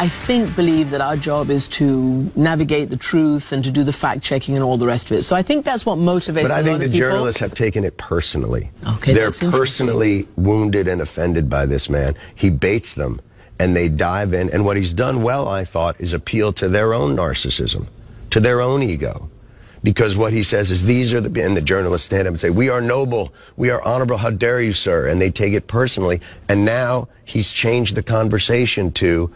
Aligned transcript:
I 0.00 0.08
think, 0.08 0.56
believe 0.56 0.88
that 0.92 1.02
our 1.02 1.14
job 1.14 1.50
is 1.50 1.68
to 1.68 2.32
navigate 2.34 2.88
the 2.88 2.96
truth 2.96 3.52
and 3.52 3.62
to 3.62 3.70
do 3.70 3.84
the 3.84 3.92
fact 3.92 4.22
checking 4.22 4.54
and 4.54 4.64
all 4.64 4.78
the 4.78 4.86
rest 4.86 5.10
of 5.10 5.18
it. 5.18 5.24
So 5.24 5.36
I 5.36 5.42
think 5.42 5.62
that's 5.62 5.84
what 5.84 5.98
motivates. 5.98 6.44
But 6.44 6.52
I 6.52 6.62
think 6.62 6.78
the 6.78 6.86
people. 6.86 7.00
journalists 7.00 7.38
have 7.40 7.54
taken 7.54 7.84
it 7.84 7.98
personally. 7.98 8.70
Okay, 8.94 9.12
They're 9.12 9.30
personally 9.30 10.26
wounded 10.36 10.88
and 10.88 11.02
offended 11.02 11.50
by 11.50 11.66
this 11.66 11.90
man. 11.90 12.14
He 12.34 12.48
baits 12.48 12.94
them 12.94 13.20
and 13.58 13.76
they 13.76 13.90
dive 13.90 14.32
in. 14.32 14.48
And 14.48 14.64
what 14.64 14.78
he's 14.78 14.94
done 14.94 15.22
well, 15.22 15.46
I 15.46 15.64
thought, 15.64 16.00
is 16.00 16.14
appeal 16.14 16.54
to 16.54 16.68
their 16.70 16.94
own 16.94 17.14
narcissism, 17.14 17.86
to 18.30 18.40
their 18.40 18.62
own 18.62 18.82
ego. 18.82 19.28
Because 19.82 20.16
what 20.16 20.32
he 20.32 20.42
says 20.42 20.70
is 20.70 20.82
these 20.82 21.12
are 21.12 21.20
the, 21.20 21.44
and 21.44 21.54
the 21.54 21.60
journalists 21.60 22.06
stand 22.06 22.26
up 22.26 22.32
and 22.32 22.40
say, 22.40 22.48
we 22.48 22.70
are 22.70 22.80
noble, 22.80 23.34
we 23.58 23.68
are 23.68 23.82
honorable, 23.82 24.16
how 24.16 24.30
dare 24.30 24.62
you, 24.62 24.72
sir? 24.72 25.08
And 25.08 25.20
they 25.20 25.30
take 25.30 25.52
it 25.52 25.66
personally. 25.66 26.22
And 26.48 26.64
now 26.64 27.08
he's 27.26 27.52
changed 27.52 27.96
the 27.96 28.02
conversation 28.02 28.92
to 28.92 29.30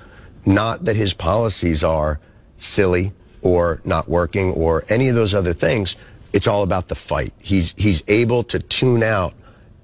not 0.46 0.84
that 0.84 0.96
his 0.96 1.14
policies 1.14 1.84
are 1.84 2.20
silly 2.58 3.12
or 3.42 3.80
not 3.84 4.08
working 4.08 4.52
or 4.52 4.84
any 4.88 5.08
of 5.08 5.14
those 5.14 5.34
other 5.34 5.52
things. 5.52 5.96
It's 6.32 6.46
all 6.46 6.62
about 6.62 6.88
the 6.88 6.94
fight. 6.94 7.32
He's, 7.40 7.74
he's 7.76 8.02
able 8.08 8.42
to 8.44 8.58
tune 8.58 9.02
out 9.02 9.34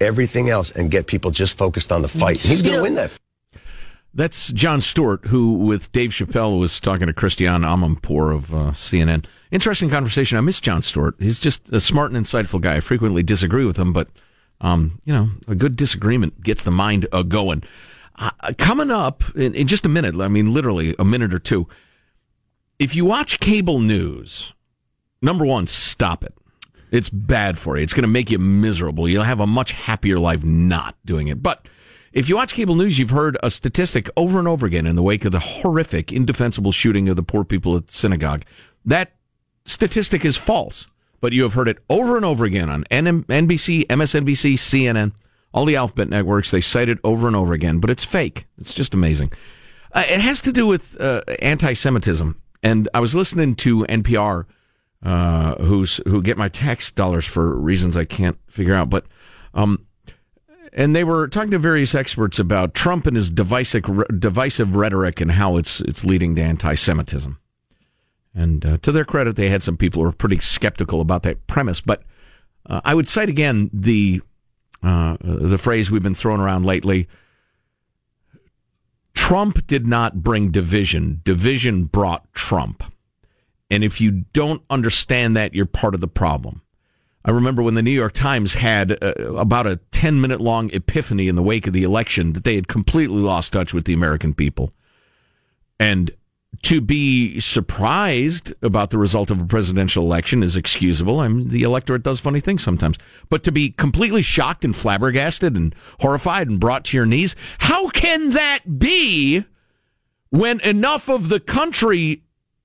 everything 0.00 0.48
else 0.48 0.70
and 0.70 0.90
get 0.90 1.06
people 1.06 1.30
just 1.30 1.56
focused 1.56 1.92
on 1.92 2.02
the 2.02 2.08
fight. 2.08 2.38
He's 2.38 2.62
going 2.62 2.76
to 2.76 2.82
win 2.82 2.94
that. 2.94 3.12
That's 4.12 4.50
Jon 4.52 4.80
Stewart, 4.80 5.26
who 5.26 5.52
with 5.52 5.92
Dave 5.92 6.10
Chappelle 6.10 6.58
was 6.58 6.80
talking 6.80 7.06
to 7.06 7.12
Christiane 7.12 7.62
Amanpour 7.62 8.34
of 8.34 8.52
uh, 8.52 8.56
CNN. 8.72 9.24
Interesting 9.52 9.88
conversation. 9.88 10.36
I 10.36 10.40
miss 10.40 10.60
Jon 10.60 10.82
Stewart. 10.82 11.14
He's 11.20 11.38
just 11.38 11.72
a 11.72 11.78
smart 11.78 12.10
and 12.10 12.24
insightful 12.24 12.60
guy. 12.60 12.76
I 12.76 12.80
frequently 12.80 13.22
disagree 13.22 13.64
with 13.64 13.76
him, 13.76 13.92
but 13.92 14.08
um, 14.60 15.00
you 15.04 15.14
know, 15.14 15.30
a 15.46 15.54
good 15.54 15.76
disagreement 15.76 16.42
gets 16.42 16.64
the 16.64 16.70
mind 16.70 17.06
uh, 17.12 17.22
going. 17.22 17.62
Uh, 18.20 18.30
coming 18.58 18.90
up 18.90 19.24
in, 19.34 19.54
in 19.54 19.66
just 19.66 19.86
a 19.86 19.88
minute, 19.88 20.14
I 20.20 20.28
mean, 20.28 20.52
literally 20.52 20.94
a 20.98 21.04
minute 21.04 21.32
or 21.32 21.38
two. 21.38 21.66
If 22.78 22.94
you 22.94 23.06
watch 23.06 23.40
cable 23.40 23.80
news, 23.80 24.52
number 25.22 25.44
one, 25.44 25.66
stop 25.66 26.22
it. 26.22 26.34
It's 26.90 27.08
bad 27.08 27.58
for 27.58 27.76
you. 27.76 27.82
It's 27.82 27.94
going 27.94 28.02
to 28.02 28.08
make 28.08 28.30
you 28.30 28.38
miserable. 28.38 29.08
You'll 29.08 29.22
have 29.22 29.40
a 29.40 29.46
much 29.46 29.72
happier 29.72 30.18
life 30.18 30.44
not 30.44 30.96
doing 31.04 31.28
it. 31.28 31.42
But 31.42 31.66
if 32.12 32.28
you 32.28 32.36
watch 32.36 32.52
cable 32.52 32.74
news, 32.74 32.98
you've 32.98 33.10
heard 33.10 33.38
a 33.42 33.50
statistic 33.50 34.10
over 34.16 34.38
and 34.38 34.48
over 34.48 34.66
again 34.66 34.86
in 34.86 34.96
the 34.96 35.02
wake 35.02 35.24
of 35.24 35.32
the 35.32 35.40
horrific, 35.40 36.12
indefensible 36.12 36.72
shooting 36.72 37.08
of 37.08 37.16
the 37.16 37.22
poor 37.22 37.44
people 37.44 37.76
at 37.76 37.86
the 37.86 37.92
synagogue. 37.92 38.42
That 38.84 39.12
statistic 39.64 40.24
is 40.24 40.36
false, 40.36 40.86
but 41.20 41.32
you 41.32 41.42
have 41.44 41.54
heard 41.54 41.68
it 41.68 41.78
over 41.88 42.16
and 42.16 42.24
over 42.24 42.44
again 42.44 42.68
on 42.68 42.84
NBC, 42.84 43.86
MSNBC, 43.86 44.54
CNN, 44.54 45.12
all 45.52 45.64
the 45.64 45.76
alphabet 45.76 46.08
networks. 46.08 46.50
They 46.50 46.60
cite 46.60 46.88
it 46.88 46.98
over 47.04 47.26
and 47.26 47.36
over 47.36 47.52
again, 47.52 47.78
but 47.78 47.90
it's 47.90 48.04
fake. 48.04 48.46
It's 48.58 48.74
just 48.74 48.94
amazing. 48.94 49.32
Uh, 49.92 50.04
it 50.08 50.20
has 50.20 50.40
to 50.42 50.52
do 50.52 50.66
with 50.66 51.00
uh, 51.00 51.22
anti-Semitism, 51.40 52.40
and 52.62 52.88
I 52.94 53.00
was 53.00 53.14
listening 53.14 53.56
to 53.56 53.84
NPR, 53.86 54.46
uh, 55.02 55.54
who's 55.56 56.00
who 56.06 56.22
get 56.22 56.38
my 56.38 56.48
tax 56.48 56.90
dollars 56.90 57.26
for 57.26 57.56
reasons 57.56 57.96
I 57.96 58.04
can't 58.04 58.38
figure 58.48 58.74
out, 58.74 58.90
but. 58.90 59.06
Um, 59.54 59.86
and 60.72 60.94
they 60.94 61.02
were 61.02 61.26
talking 61.26 61.50
to 61.50 61.58
various 61.58 61.96
experts 61.96 62.38
about 62.38 62.74
Trump 62.74 63.04
and 63.04 63.16
his 63.16 63.32
divisive, 63.32 63.82
divisive 64.20 64.76
rhetoric 64.76 65.20
and 65.20 65.32
how 65.32 65.56
it's 65.56 65.80
it's 65.80 66.04
leading 66.04 66.36
to 66.36 66.42
anti-Semitism. 66.42 67.36
And 68.34 68.64
uh, 68.64 68.78
to 68.82 68.92
their 68.92 69.04
credit, 69.04 69.36
they 69.36 69.48
had 69.48 69.62
some 69.62 69.76
people 69.76 70.02
who 70.02 70.06
were 70.06 70.12
pretty 70.12 70.38
skeptical 70.38 71.00
about 71.00 71.22
that 71.24 71.46
premise. 71.46 71.80
But 71.80 72.02
uh, 72.66 72.80
I 72.84 72.94
would 72.94 73.08
cite 73.08 73.28
again 73.28 73.70
the 73.72 74.22
uh, 74.82 75.16
the 75.20 75.58
phrase 75.58 75.90
we've 75.90 76.02
been 76.02 76.14
throwing 76.14 76.40
around 76.40 76.64
lately. 76.64 77.08
Trump 79.14 79.66
did 79.66 79.86
not 79.86 80.22
bring 80.22 80.50
division. 80.50 81.20
Division 81.24 81.84
brought 81.84 82.32
Trump. 82.32 82.82
And 83.70 83.84
if 83.84 84.00
you 84.00 84.24
don't 84.32 84.62
understand 84.70 85.36
that, 85.36 85.54
you're 85.54 85.66
part 85.66 85.94
of 85.94 86.00
the 86.00 86.08
problem. 86.08 86.62
I 87.24 87.30
remember 87.30 87.62
when 87.62 87.74
the 87.74 87.82
New 87.82 87.90
York 87.90 88.14
Times 88.14 88.54
had 88.54 88.92
uh, 89.02 89.12
about 89.34 89.66
a 89.66 89.76
10 89.92 90.20
minute 90.20 90.40
long 90.40 90.70
epiphany 90.72 91.28
in 91.28 91.36
the 91.36 91.42
wake 91.42 91.66
of 91.66 91.72
the 91.72 91.82
election 91.82 92.32
that 92.32 92.44
they 92.44 92.54
had 92.54 92.66
completely 92.66 93.20
lost 93.20 93.52
touch 93.52 93.74
with 93.74 93.84
the 93.84 93.92
American 93.92 94.34
people. 94.34 94.72
And 95.78 96.10
to 96.62 96.80
be 96.80 97.40
surprised 97.40 98.52
about 98.62 98.90
the 98.90 98.98
result 98.98 99.30
of 99.30 99.40
a 99.40 99.46
presidential 99.46 100.04
election 100.04 100.42
is 100.42 100.56
excusable. 100.56 101.20
I 101.20 101.28
mean, 101.28 101.48
the 101.48 101.62
electorate 101.62 102.02
does 102.02 102.20
funny 102.20 102.40
things 102.40 102.62
sometimes. 102.62 102.98
But 103.30 103.42
to 103.44 103.52
be 103.52 103.70
completely 103.70 104.22
shocked 104.22 104.64
and 104.64 104.76
flabbergasted 104.76 105.56
and 105.56 105.74
horrified 106.00 106.48
and 106.48 106.60
brought 106.60 106.84
to 106.86 106.96
your 106.96 107.06
knees, 107.06 107.34
how 107.60 107.88
can 107.88 108.30
that 108.30 108.78
be 108.78 109.44
when 110.28 110.60
enough 110.60 111.08
of 111.08 111.30
the 111.30 111.40
country 111.40 112.24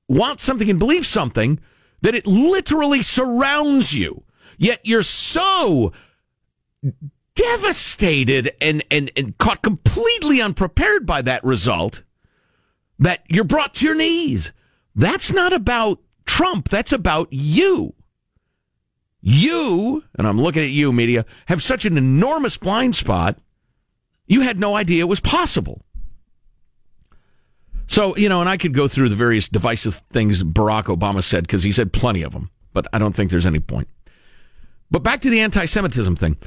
wants 0.10 0.44
something 0.44 0.70
and 0.70 0.78
believes 0.78 1.08
something 1.08 1.60
that 2.02 2.16
it 2.16 2.28
literally 2.28 3.02
surrounds 3.02 3.96
you? 3.96 4.24
Yet 4.58 4.82
you're 4.84 5.04
so 5.04 5.94
devastated 7.36 8.54
and, 8.60 8.84
and, 8.92 9.10
and 9.16 9.38
caught 9.38 9.62
completely 9.62 10.42
unprepared 10.42 11.06
by 11.06 11.22
that 11.22 11.44
result 11.46 12.04
that 13.00 13.24
you're 13.28 13.44
brought 13.44 13.76
to 13.76 13.86
your 13.86 13.96
knees. 13.96 14.52
That's 14.96 15.32
not 15.32 15.54
about 15.54 16.00
Trump. 16.26 16.70
That's 16.70 16.94
about 16.94 17.28
you. 17.32 17.94
You, 19.22 20.04
and 20.18 20.28
I'm 20.28 20.40
looking 20.40 20.64
at 20.64 20.70
you, 20.70 20.94
media, 20.94 21.26
have 21.48 21.64
such 21.64 21.86
an 21.86 21.98
enormous 21.98 22.58
blind 22.58 22.96
spot. 22.96 23.38
You 24.28 24.42
had 24.42 24.60
no 24.60 24.76
idea 24.76 25.02
it 25.02 25.10
was 25.10 25.20
possible. 25.20 25.82
So, 27.88 28.16
you 28.18 28.30
know, 28.30 28.40
and 28.40 28.50
I 28.50 28.58
could 28.58 28.74
go 28.74 28.88
through 28.88 29.10
the 29.10 29.16
various 29.16 29.50
divisive 29.50 30.02
things 30.12 30.44
Barack 30.44 30.86
Obama 30.86 31.24
said 31.24 31.44
because 31.44 31.64
he 31.64 31.72
said 31.72 31.94
plenty 31.94 32.24
of 32.24 32.34
them, 32.34 32.50
but 32.74 32.88
I 32.94 33.00
don't 33.00 33.16
think 33.16 33.32
there's 33.32 33.46
any 33.46 33.60
point. 33.60 33.88
But 34.92 35.04
back 35.04 35.22
to 35.22 35.30
the 35.30 35.42
anti 35.42 35.66
Semitism 35.66 36.16
thing. 36.16 36.38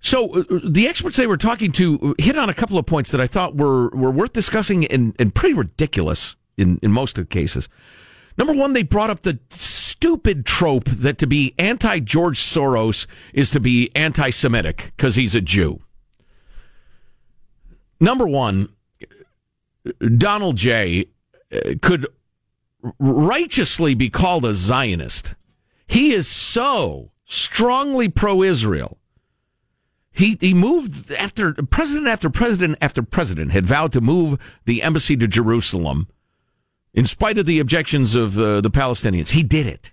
So 0.00 0.40
uh, 0.40 0.60
the 0.64 0.88
experts 0.88 1.16
they 1.16 1.26
were 1.26 1.36
talking 1.36 1.72
to 1.72 2.14
hit 2.18 2.36
on 2.36 2.48
a 2.48 2.54
couple 2.54 2.78
of 2.78 2.86
points 2.86 3.10
that 3.10 3.20
I 3.20 3.26
thought 3.26 3.56
were, 3.56 3.88
were 3.90 4.10
worth 4.10 4.32
discussing 4.32 4.86
and, 4.86 5.14
and 5.18 5.34
pretty 5.34 5.54
ridiculous 5.54 6.36
in, 6.56 6.78
in 6.82 6.90
most 6.90 7.18
of 7.18 7.24
the 7.24 7.28
cases. 7.28 7.68
Number 8.38 8.54
one, 8.54 8.72
they 8.72 8.82
brought 8.82 9.10
up 9.10 9.22
the 9.22 9.38
stupid 9.50 10.46
trope 10.46 10.84
that 10.84 11.18
to 11.18 11.26
be 11.26 11.54
anti 11.58 12.00
George 12.00 12.38
Soros 12.38 13.06
is 13.34 13.50
to 13.50 13.60
be 13.60 13.90
anti 13.94 14.30
Semitic 14.30 14.92
because 14.96 15.16
he's 15.16 15.34
a 15.34 15.40
Jew. 15.42 15.80
Number 18.00 18.26
one, 18.26 18.70
Donald 20.16 20.56
J. 20.56 21.06
Uh, 21.52 21.74
could 21.82 22.06
righteously 22.98 23.94
be 23.94 24.08
called 24.08 24.46
a 24.46 24.54
Zionist. 24.54 25.34
He 25.86 26.12
is 26.12 26.26
so 26.28 27.10
strongly 27.24 28.08
pro 28.08 28.42
Israel 28.42 28.99
he 30.12 30.36
he 30.40 30.54
moved 30.54 31.12
after 31.12 31.52
president 31.54 32.08
after 32.08 32.30
president 32.30 32.78
after 32.80 33.02
president 33.02 33.52
had 33.52 33.66
vowed 33.66 33.92
to 33.92 34.00
move 34.00 34.38
the 34.64 34.82
embassy 34.82 35.16
to 35.16 35.28
Jerusalem, 35.28 36.08
in 36.92 37.06
spite 37.06 37.38
of 37.38 37.46
the 37.46 37.58
objections 37.58 38.14
of 38.14 38.38
uh, 38.38 38.60
the 38.60 38.70
Palestinians. 38.70 39.30
He 39.30 39.42
did 39.42 39.66
it. 39.66 39.92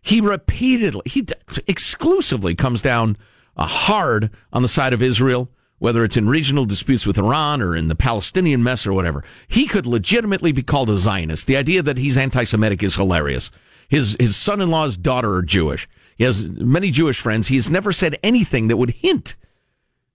He 0.00 0.20
repeatedly, 0.20 1.02
he 1.04 1.26
exclusively 1.66 2.54
comes 2.54 2.80
down 2.80 3.16
uh, 3.56 3.66
hard 3.66 4.30
on 4.52 4.62
the 4.62 4.68
side 4.68 4.92
of 4.92 5.02
Israel, 5.02 5.50
whether 5.78 6.04
it's 6.04 6.16
in 6.16 6.28
regional 6.28 6.64
disputes 6.64 7.06
with 7.06 7.18
Iran 7.18 7.60
or 7.60 7.74
in 7.74 7.88
the 7.88 7.96
Palestinian 7.96 8.62
mess 8.62 8.86
or 8.86 8.92
whatever. 8.92 9.24
He 9.48 9.66
could 9.66 9.84
legitimately 9.84 10.52
be 10.52 10.62
called 10.62 10.90
a 10.90 10.94
Zionist. 10.94 11.48
The 11.48 11.56
idea 11.56 11.82
that 11.82 11.98
he's 11.98 12.16
anti-Semitic 12.16 12.82
is 12.82 12.94
hilarious. 12.94 13.50
His 13.88 14.16
his 14.18 14.36
son-in-law's 14.36 14.96
daughter 14.96 15.34
are 15.34 15.42
Jewish. 15.42 15.88
He 16.16 16.24
has 16.24 16.48
many 16.48 16.90
Jewish 16.90 17.20
friends. 17.20 17.48
He 17.48 17.56
has 17.56 17.70
never 17.70 17.92
said 17.92 18.18
anything 18.22 18.68
that 18.68 18.76
would 18.76 18.90
hint 18.90 19.36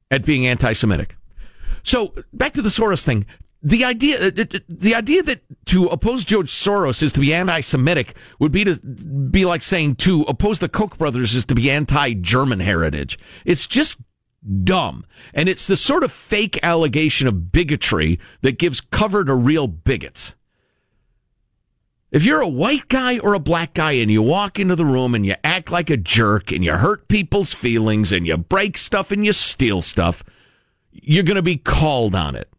at 0.10 0.26
being 0.26 0.46
anti-Semitic. 0.46 1.16
So 1.84 2.14
back 2.34 2.54
to 2.54 2.62
the 2.62 2.70
Soros 2.70 3.06
thing. 3.06 3.26
The 3.64 3.86
idea, 3.86 4.20
uh, 4.20 4.32
uh, 4.38 4.60
the 4.68 4.96
idea 4.96 5.22
that 5.22 5.42
to 5.68 5.86
oppose 5.86 6.26
George 6.26 6.50
Soros 6.50 7.04
is 7.04 7.14
to 7.14 7.20
be 7.20 7.32
anti-Semitic 7.32 8.16
would 8.40 8.52
be 8.52 8.64
to 8.64 8.76
be 8.76 9.46
like 9.46 9.62
saying 9.62 9.96
to 9.98 10.24
oppose 10.24 10.58
the 10.58 10.68
Koch 10.68 10.98
brothers 10.98 11.36
is 11.36 11.46
to 11.46 11.56
be 11.56 11.70
anti-German 11.70 12.60
heritage. 12.60 13.20
It's 13.46 13.68
just 13.68 14.00
dumb. 14.64 15.06
And 15.36 15.48
it's 15.48 15.68
the 15.68 15.76
sort 15.76 16.04
of 16.04 16.12
fake 16.12 16.60
allegation 16.64 17.28
of 17.28 17.52
bigotry 17.52 18.20
that 18.42 18.58
gives 18.58 18.82
cover 18.82 19.24
to 19.24 19.36
real 19.36 19.68
bigots. 19.68 20.34
If 22.12 22.26
you're 22.26 22.42
a 22.42 22.48
white 22.48 22.90
guy 22.90 23.20
or 23.20 23.34
a 23.34 23.40
black 23.40 23.74
guy 23.74 23.94
and 23.94 24.12
you 24.12 24.22
walk 24.22 24.60
into 24.60 24.76
the 24.76 24.86
room 24.86 25.16
and 25.16 25.26
you 25.26 25.36
act 25.46 25.72
like 25.72 25.90
a 25.90 25.96
jerk 25.96 26.52
and 26.52 26.64
you 26.64 26.74
hurt 26.74 27.08
people's 27.08 27.54
feelings 27.54 28.12
and 28.12 28.28
you 28.28 28.36
break 28.36 28.78
stuff 28.78 29.12
and 29.12 29.26
you 29.26 29.32
steal 29.32 29.82
stuff, 29.82 30.22
you're 30.92 31.24
going 31.24 31.36
to 31.36 31.42
be 31.42 31.56
called 31.56 32.14
on 32.14 32.36
it. 32.36 32.50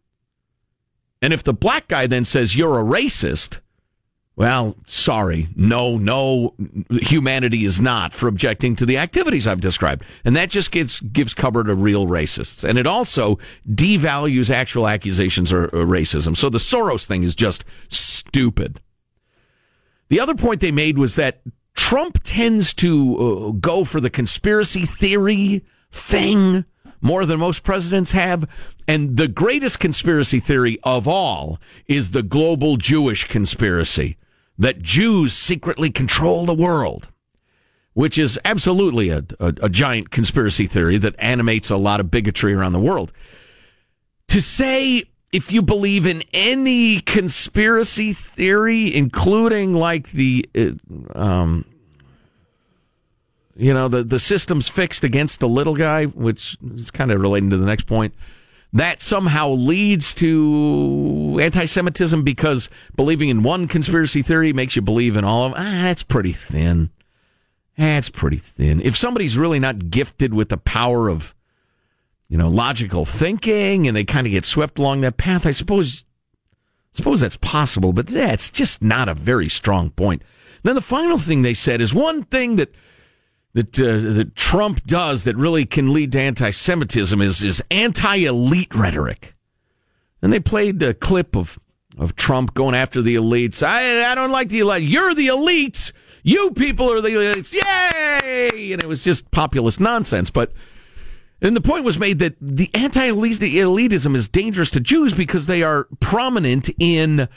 And 1.21 1.33
if 1.33 1.43
the 1.43 1.53
black 1.53 1.87
guy 1.87 2.07
then 2.07 2.25
says 2.25 2.55
you're 2.55 2.79
a 2.79 2.83
racist, 2.83 3.59
well, 4.35 4.75
sorry, 4.87 5.49
no, 5.55 5.97
no, 5.97 6.55
humanity 6.89 7.63
is 7.63 7.79
not 7.79 8.11
for 8.11 8.27
objecting 8.27 8.75
to 8.77 8.87
the 8.87 8.97
activities 8.97 9.45
I've 9.45 9.61
described. 9.61 10.03
And 10.25 10.35
that 10.35 10.49
just 10.49 10.71
gives, 10.71 10.99
gives 10.99 11.35
cover 11.35 11.63
to 11.63 11.75
real 11.75 12.07
racists. 12.07 12.67
And 12.67 12.79
it 12.79 12.87
also 12.87 13.37
devalues 13.69 14.49
actual 14.49 14.87
accusations 14.87 15.51
of 15.51 15.69
racism. 15.69 16.35
So 16.35 16.49
the 16.49 16.57
Soros 16.57 17.05
thing 17.05 17.21
is 17.21 17.35
just 17.35 17.63
stupid. 17.89 18.81
The 20.13 20.19
other 20.19 20.35
point 20.35 20.61
they 20.61 20.69
made 20.69 20.99
was 20.99 21.15
that 21.15 21.41
Trump 21.73 22.19
tends 22.23 22.75
to 22.75 23.17
uh, 23.17 23.51
go 23.53 23.83
for 23.83 23.99
the 23.99 24.11
conspiracy 24.11 24.85
theory 24.85 25.65
thing 25.89 26.65
more 27.01 27.25
than 27.25 27.39
most 27.39 27.63
presidents 27.63 28.11
have. 28.11 28.47
And 28.87 29.17
the 29.17 29.27
greatest 29.27 29.79
conspiracy 29.79 30.39
theory 30.39 30.77
of 30.83 31.07
all 31.07 31.59
is 31.87 32.11
the 32.11 32.21
global 32.21 32.77
Jewish 32.77 33.23
conspiracy 33.27 34.17
that 34.55 34.83
Jews 34.83 35.33
secretly 35.33 35.89
control 35.89 36.45
the 36.45 36.53
world, 36.53 37.09
which 37.93 38.19
is 38.19 38.39
absolutely 38.45 39.09
a, 39.09 39.25
a, 39.39 39.53
a 39.63 39.69
giant 39.69 40.11
conspiracy 40.11 40.67
theory 40.67 40.99
that 40.99 41.15
animates 41.17 41.71
a 41.71 41.77
lot 41.77 41.99
of 41.99 42.11
bigotry 42.11 42.53
around 42.53 42.73
the 42.73 42.79
world. 42.79 43.11
To 44.27 44.43
say 44.43 45.05
if 45.33 45.51
you 45.51 45.63
believe 45.63 46.05
in 46.05 46.23
any 46.31 46.99
conspiracy 46.99 48.13
theory, 48.13 48.93
including 48.95 49.73
like 49.73 50.11
the, 50.11 50.47
uh, 50.55 51.17
um, 51.19 51.65
you 53.55 53.73
know, 53.73 53.87
the, 53.87 54.03
the 54.03 54.19
system's 54.19 54.69
fixed 54.69 55.03
against 55.03 55.39
the 55.39 55.47
little 55.49 55.75
guy, 55.75 56.05
which 56.05 56.55
is 56.75 56.91
kind 56.91 57.11
of 57.11 57.19
relating 57.19 57.49
to 57.49 57.57
the 57.57 57.65
next 57.65 57.87
point, 57.87 58.13
that 58.73 59.01
somehow 59.01 59.49
leads 59.49 60.13
to 60.15 61.39
anti 61.41 61.65
Semitism 61.65 62.23
because 62.23 62.69
believing 62.95 63.29
in 63.29 63.41
one 63.41 63.67
conspiracy 63.67 64.21
theory 64.21 64.53
makes 64.53 64.75
you 64.75 64.83
believe 64.83 65.17
in 65.17 65.23
all 65.23 65.45
of 65.45 65.53
them. 65.53 65.61
Ah, 65.61 65.83
that's 65.83 66.03
pretty 66.03 66.33
thin. 66.33 66.91
That's 67.75 68.09
pretty 68.09 68.37
thin. 68.37 68.81
If 68.81 68.95
somebody's 68.95 69.35
really 69.35 69.59
not 69.59 69.89
gifted 69.89 70.35
with 70.35 70.49
the 70.49 70.57
power 70.57 71.09
of 71.09 71.33
you 72.33 72.39
know, 72.39 72.49
logical 72.49 73.05
thinking 73.05 73.87
and 73.87 73.95
they 73.95 74.03
kind 74.03 74.25
of 74.25 74.31
get 74.31 74.43
swept 74.43 74.79
along 74.79 75.01
that 75.01 75.17
path. 75.17 75.45
I 75.45 75.51
suppose, 75.51 76.03
suppose 76.91 77.21
that's 77.21 77.37
possible, 77.37 77.93
but 77.93 78.07
that's 78.07 78.49
just 78.49 78.83
not 78.83 79.07
a 79.07 79.13
very 79.13 79.47
strong 79.47 79.91
point. 79.91 80.23
Then 80.63 80.73
the 80.73 80.81
final 80.81 81.19
thing 81.19 81.43
they 81.43 81.53
said 81.53 81.79
is 81.79 81.93
one 81.93 82.23
thing 82.23 82.55
that 82.55 82.73
that 83.53 83.79
uh, 83.79 84.15
that 84.15 84.35
Trump 84.35 84.81
does 84.85 85.25
that 85.25 85.35
really 85.35 85.63
can 85.63 85.93
lead 85.93 86.11
to 86.13 86.21
anti-Semitism 86.21 87.21
is 87.21 87.43
is 87.43 87.63
anti-elite 87.69 88.73
rhetoric. 88.73 89.35
And 90.23 90.33
they 90.33 90.39
played 90.39 90.81
a 90.81 90.95
clip 90.95 91.35
of 91.35 91.59
of 91.99 92.15
Trump 92.15 92.55
going 92.55 92.73
after 92.73 93.03
the 93.03 93.13
elites. 93.13 93.61
I 93.61 94.11
I 94.11 94.15
don't 94.15 94.31
like 94.31 94.49
the 94.49 94.61
elite. 94.61 94.89
You're 94.89 95.13
the 95.13 95.27
elites. 95.27 95.91
You 96.23 96.49
people 96.49 96.91
are 96.91 96.99
the 96.99 97.09
elites. 97.09 97.53
Yay! 97.53 98.71
And 98.71 98.81
it 98.81 98.87
was 98.87 99.03
just 99.03 99.29
populist 99.29 99.79
nonsense, 99.79 100.31
but 100.31 100.51
and 101.43 101.55
the 101.55 101.61
point 101.61 101.83
was 101.83 101.99
made 101.99 102.19
that 102.19 102.35
the 102.39 102.69
anti-elitism 102.73 104.15
is 104.15 104.27
dangerous 104.29 104.71
to 104.71 104.79
Jews 104.79 105.13
because 105.13 105.45
they 105.45 105.61
are 105.61 105.87
prominent 105.99 106.69
in 106.79 107.27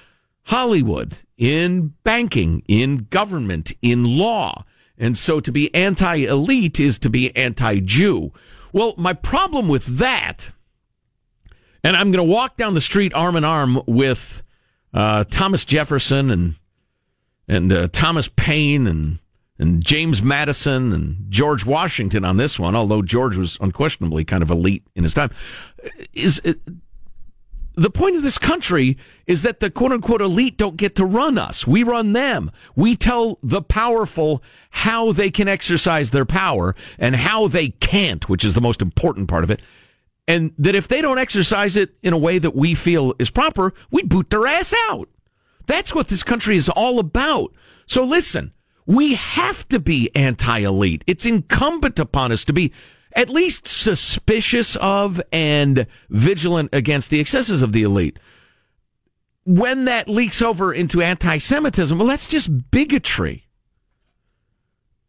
Hollywood, 0.45 1.19
in 1.37 1.95
banking, 2.05 2.63
in 2.69 3.09
government, 3.11 3.73
in 3.83 4.05
law. 4.05 4.65
And 4.97 5.19
so 5.19 5.41
to 5.41 5.51
be 5.51 5.75
anti-elite 5.75 6.79
is 6.79 7.01
to 7.01 7.11
be 7.11 7.35
anti-Jew. 7.37 8.33
Well, 8.73 8.95
my 8.97 9.13
problem 9.13 9.67
with 9.67 9.99
that, 9.99 10.53
and 11.83 11.97
I'm 11.97 12.13
going 12.13 12.25
to 12.25 12.33
walk 12.33 12.57
down 12.57 12.75
the 12.75 12.81
street 12.81 13.13
arm 13.13 13.35
in 13.35 13.45
arm 13.45 13.83
with 13.87 14.43
uh, 14.95 15.25
Thomas 15.25 15.65
Jefferson 15.65 16.31
and 16.31 16.55
and 17.49 17.73
uh, 17.73 17.89
Thomas 17.93 18.29
Paine 18.29 18.87
and 18.87 19.19
and 19.59 19.83
James 19.83 20.23
Madison 20.23 20.93
and 20.93 21.27
George 21.31 21.65
Washington 21.65 22.25
on 22.25 22.37
this 22.37 22.59
one, 22.59 22.77
although 22.77 23.03
George 23.03 23.37
was 23.37 23.57
unquestionably 23.61 24.25
kind 24.25 24.43
of 24.43 24.51
elite 24.51 24.85
in 24.95 25.03
his 25.03 25.15
time, 25.15 25.31
is 26.13 26.41
the 27.77 27.91
point 27.91 28.17
of 28.17 28.23
this 28.23 28.39
country 28.39 28.97
is 29.27 29.43
that 29.43 29.61
the 29.61 29.71
quote 29.71 29.93
unquote 29.93 30.23
elite 30.23 30.57
don't 30.57 30.77
get 30.77 30.97
to 30.97 31.05
run 31.05 31.39
us. 31.39 31.67
We 31.67 31.83
run 31.83 32.15
them. 32.15 32.51
We 32.75 32.97
tell 32.97 33.39
the 33.43 33.63
powerful 33.63 34.43
how 34.71 35.13
they 35.13 35.31
can 35.31 35.47
exercise 35.47 36.11
their 36.11 36.25
power 36.25 36.75
and 36.99 37.15
how 37.15 37.49
they 37.49 37.69
can't, 37.69 38.29
which 38.29 38.45
is 38.45 38.55
the 38.55 38.61
most 38.63 38.81
important 38.81 39.29
part 39.29 39.45
of 39.45 39.51
it. 39.51 39.61
And 40.27 40.53
that 40.59 40.75
if 40.75 40.89
they 40.89 41.03
don't 41.03 41.19
exercise 41.19 41.77
it 41.77 41.97
in 42.03 42.13
a 42.13 42.19
way 42.19 42.39
that 42.39 42.57
we 42.57 42.75
feel 42.75 43.15
is 43.19 43.31
proper, 43.31 43.73
we 43.91 44.03
boot 44.03 44.31
their 44.31 44.47
ass 44.47 44.75
out. 44.89 45.09
That's 45.67 45.95
what 45.95 46.09
this 46.09 46.23
country 46.23 46.57
is 46.57 46.69
all 46.69 46.99
about. 46.99 47.53
So 47.87 48.05
listen, 48.05 48.53
we 48.87 49.15
have 49.15 49.67
to 49.69 49.81
be 49.81 50.11
anti 50.15 50.61
elite. 50.61 51.03
It's 51.07 51.27
incumbent 51.27 51.99
upon 51.99 52.33
us 52.33 52.45
to 52.45 52.53
be 52.53 52.73
at 53.13 53.29
least 53.29 53.67
suspicious 53.67 54.77
of 54.77 55.21
and 55.33 55.87
vigilant 56.11 56.71
against 56.73 57.11
the 57.11 57.19
excesses 57.19 57.63
of 57.63 57.73
the 57.73 57.83
elite. 57.83 58.19
When 59.45 59.87
that 59.87 60.09
leaks 60.09 60.43
over 60.43 60.73
into 60.73 61.03
anti 61.03 61.39
Semitism, 61.39 61.99
well, 61.99 62.09
that's 62.09 62.29
just 62.29 62.71
bigotry. 62.71 63.47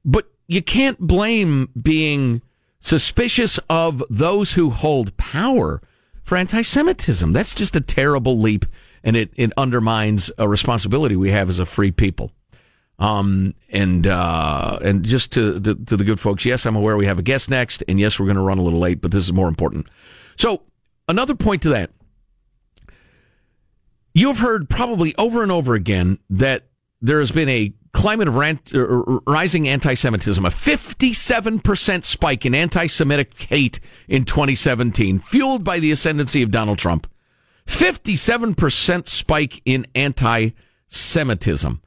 But 0.04 0.32
you 0.48 0.62
can't 0.62 1.00
blame 1.00 1.70
being 1.80 2.42
suspicious 2.80 3.60
of 3.70 4.04
those 4.10 4.54
who 4.54 4.70
hold 4.70 5.18
power 5.18 5.82
for 6.24 6.38
anti 6.38 6.62
Semitism. 6.62 7.34
That's 7.34 7.54
just 7.54 7.76
a 7.76 7.82
terrible 7.82 8.40
leap, 8.40 8.66
and 9.04 9.16
it, 9.16 9.32
it 9.36 9.52
undermines 9.58 10.32
a 10.38 10.48
responsibility 10.48 11.16
we 11.16 11.32
have 11.32 11.50
as 11.50 11.60
a 11.60 11.66
free 11.66 11.92
people. 11.92 12.32
Um, 13.00 13.54
and, 13.70 14.08
uh, 14.08 14.80
and 14.82 15.04
just 15.04 15.32
to, 15.34 15.60
to, 15.60 15.76
to 15.76 15.98
the 15.98 16.04
good 16.04 16.20
folks, 16.20 16.46
yes, 16.46 16.66
I'm 16.66 16.76
aware 16.76 16.98
we 16.98 17.06
have 17.06 17.20
a 17.20 17.24
guest 17.24 17.50
next, 17.50 17.84
and 17.88 18.00
yes, 18.00 18.20
we're 18.20 18.26
going 18.26 18.38
to 18.38 18.42
run 18.42 18.58
a 18.58 18.64
little 18.64 18.80
late, 18.80 19.02
but 19.02 19.12
this 19.12 19.24
is 19.24 19.34
more 19.34 19.48
important. 19.48 19.88
So, 20.36 20.64
another 21.08 21.36
point 21.36 21.62
to 21.64 21.70
that. 21.70 21.92
You 24.14 24.30
have 24.30 24.40
heard 24.40 24.68
probably 24.68 25.14
over 25.18 25.44
and 25.44 25.52
over 25.52 25.76
again 25.76 26.18
that 26.32 26.64
there 27.02 27.20
has 27.20 27.32
been 27.32 27.50
a 27.50 27.74
climate 27.94 28.28
of 28.28 28.36
rant, 28.36 28.74
uh, 28.74 28.86
rising 29.28 29.68
anti 29.68 29.94
Semitism, 29.94 30.44
a 30.44 30.50
57% 30.50 32.04
spike 32.04 32.46
in 32.46 32.56
anti 32.56 32.88
Semitic 32.88 33.44
hate 33.44 33.80
in 34.08 34.26
2017, 34.26 35.20
fueled 35.20 35.64
by 35.64 35.80
the 35.80 35.92
ascendancy 35.92 36.42
of 36.42 36.52
Donald 36.52 36.78
Trump. 36.78 37.08
57% 37.68 39.08
spike 39.08 39.62
in 39.66 39.86
anti 39.94 40.50
Semitism. 40.88 41.82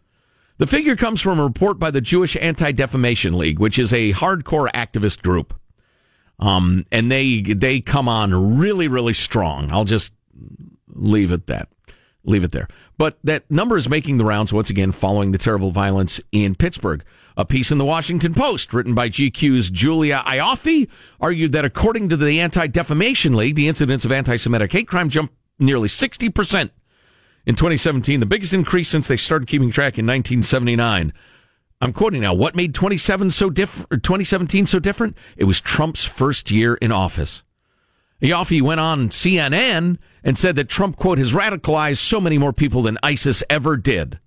The 0.61 0.67
figure 0.67 0.95
comes 0.95 1.23
from 1.23 1.41
a 1.41 1.45
report 1.45 1.79
by 1.79 1.91
the 1.91 2.03
Jewish 2.03 2.37
Anti 2.37 2.73
Defamation 2.73 3.39
League, 3.39 3.59
which 3.59 3.79
is 3.79 3.95
a 3.95 4.13
hardcore 4.13 4.71
activist 4.73 5.23
group. 5.23 5.59
Um, 6.39 6.85
and 6.93 7.11
they 7.11 7.41
they 7.41 7.81
come 7.81 8.11
on 8.11 8.59
really 8.59 8.87
really 8.87 9.15
strong. 9.15 9.73
I'll 9.73 9.87
just 9.87 10.13
leave 10.89 11.33
it 11.33 11.47
that 11.47 11.71
leave 12.25 12.45
it 12.45 12.53
there. 12.53 12.69
But 12.99 13.19
that 13.25 13.51
number 13.51 13.79
is 13.79 13.89
making 13.89 14.19
the 14.19 14.27
rounds 14.27 14.53
once 14.53 14.69
again 14.69 14.93
following 14.93 15.33
the 15.33 15.39
terrible 15.39 15.71
violence 15.71 16.21
in 16.31 16.55
Pittsburgh. 16.55 17.03
A 17.39 17.47
piece 17.47 17.71
in 17.71 17.79
the 17.79 17.87
Washington 17.87 18.35
Post 18.35 18.75
written 18.75 18.95
by 18.95 19.09
GQ's 19.09 19.71
Julia 19.71 20.23
Ioffe 20.27 20.91
argued 21.23 21.53
that 21.53 21.65
according 21.65 22.11
to 22.11 22.19
the 22.19 22.39
Anti 22.39 22.67
Defamation 22.67 23.35
League, 23.35 23.55
the 23.55 23.67
incidence 23.67 24.05
of 24.05 24.13
anti 24.13 24.37
Semitic 24.37 24.73
hate 24.73 24.89
crime 24.89 25.09
jumped 25.09 25.33
nearly 25.59 25.89
60% 25.89 26.69
in 27.51 27.57
2017, 27.57 28.21
the 28.21 28.27
biggest 28.27 28.53
increase 28.53 28.89
since 28.89 29.09
they 29.09 29.17
started 29.17 29.49
keeping 29.49 29.73
track 29.73 29.99
in 29.99 30.07
1979. 30.07 31.13
I'm 31.81 31.93
quoting 31.93 32.21
now. 32.21 32.33
What 32.33 32.55
made 32.55 32.77
27 32.77 33.29
so 33.33 33.51
diff- 33.51 33.89
2017 33.91 34.67
so 34.67 34.79
different? 34.79 35.19
It 35.37 35.45
was 35.45 35.61
Trump's 35.61 36.05
first 36.05 36.53
year 36.53 36.75
in 36.75 36.93
office. 36.93 37.43
Ioffe 38.23 38.63
went 38.63 38.79
on 38.79 39.09
CNN 39.09 39.99
and 40.23 40.39
said 40.39 40.55
that 40.55 40.69
Trump, 40.69 40.95
quote, 40.95 41.19
has 41.19 41.33
radicalized 41.33 41.99
so 41.99 42.21
many 42.21 42.39
more 42.39 42.53
people 42.53 42.83
than 42.83 42.99
ISIS 43.03 43.43
ever 43.51 43.77
did. 43.77 44.21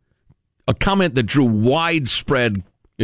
A 0.68 0.74
comment 0.74 1.16
that 1.16 1.24
drew 1.24 1.46
widespread 1.46 2.62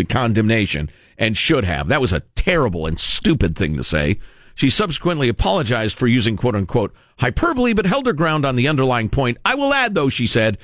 condemnation 0.09 0.89
and 1.17 1.37
should 1.37 1.63
have. 1.63 1.87
That 1.87 2.01
was 2.01 2.11
a 2.11 2.23
terrible 2.35 2.85
and 2.85 2.99
stupid 2.99 3.57
thing 3.57 3.77
to 3.77 3.83
say. 3.85 4.17
She 4.59 4.69
subsequently 4.69 5.29
apologized 5.29 5.97
for 5.97 6.05
using 6.05 6.35
quote 6.35 6.53
unquote 6.53 6.93
hyperbole, 7.19 7.71
but 7.71 7.85
held 7.85 8.05
her 8.07 8.11
ground 8.11 8.45
on 8.45 8.57
the 8.57 8.67
underlying 8.67 9.07
point. 9.07 9.37
I 9.45 9.55
will 9.55 9.73
add, 9.73 9.93
though, 9.93 10.09
she 10.09 10.27
said, 10.27 10.57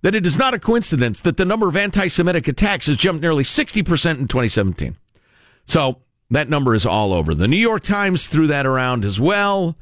that 0.00 0.14
it 0.14 0.24
is 0.24 0.38
not 0.38 0.54
a 0.54 0.58
coincidence 0.58 1.20
that 1.20 1.36
the 1.36 1.44
number 1.44 1.68
of 1.68 1.76
anti 1.76 2.06
Semitic 2.06 2.48
attacks 2.48 2.86
has 2.86 2.96
jumped 2.96 3.20
nearly 3.20 3.44
60% 3.44 3.80
in 4.20 4.26
2017. 4.26 4.96
So 5.66 5.98
that 6.30 6.48
number 6.48 6.74
is 6.74 6.86
all 6.86 7.12
over. 7.12 7.34
The 7.34 7.46
New 7.46 7.58
York 7.58 7.82
Times 7.82 8.26
threw 8.26 8.46
that 8.46 8.64
around 8.64 9.04
as 9.04 9.20
well, 9.20 9.76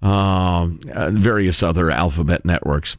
uh, 0.00 0.68
various 0.68 1.64
other 1.64 1.90
alphabet 1.90 2.44
networks. 2.44 2.96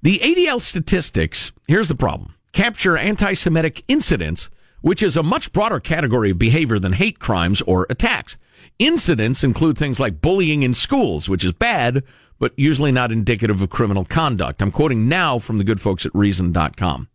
The 0.00 0.20
ADL 0.20 0.62
statistics, 0.62 1.52
here's 1.66 1.88
the 1.88 1.94
problem 1.94 2.34
capture 2.54 2.96
anti 2.96 3.34
Semitic 3.34 3.84
incidents 3.88 4.48
which 4.80 5.02
is 5.02 5.16
a 5.16 5.22
much 5.22 5.52
broader 5.52 5.80
category 5.80 6.30
of 6.30 6.38
behavior 6.38 6.78
than 6.78 6.92
hate 6.92 7.18
crimes 7.18 7.60
or 7.62 7.86
attacks. 7.90 8.36
Incidents 8.78 9.42
include 9.42 9.76
things 9.76 9.98
like 9.98 10.20
bullying 10.20 10.62
in 10.62 10.74
schools, 10.74 11.28
which 11.28 11.44
is 11.44 11.52
bad, 11.52 12.02
but 12.38 12.52
usually 12.56 12.92
not 12.92 13.12
indicative 13.12 13.60
of 13.60 13.70
criminal 13.70 14.04
conduct. 14.04 14.62
I'm 14.62 14.70
quoting 14.70 15.08
now 15.08 15.38
from 15.38 15.58
the 15.58 15.64
good 15.64 15.80
folks 15.80 16.06
at 16.06 16.14
Reason.com. 16.14 17.08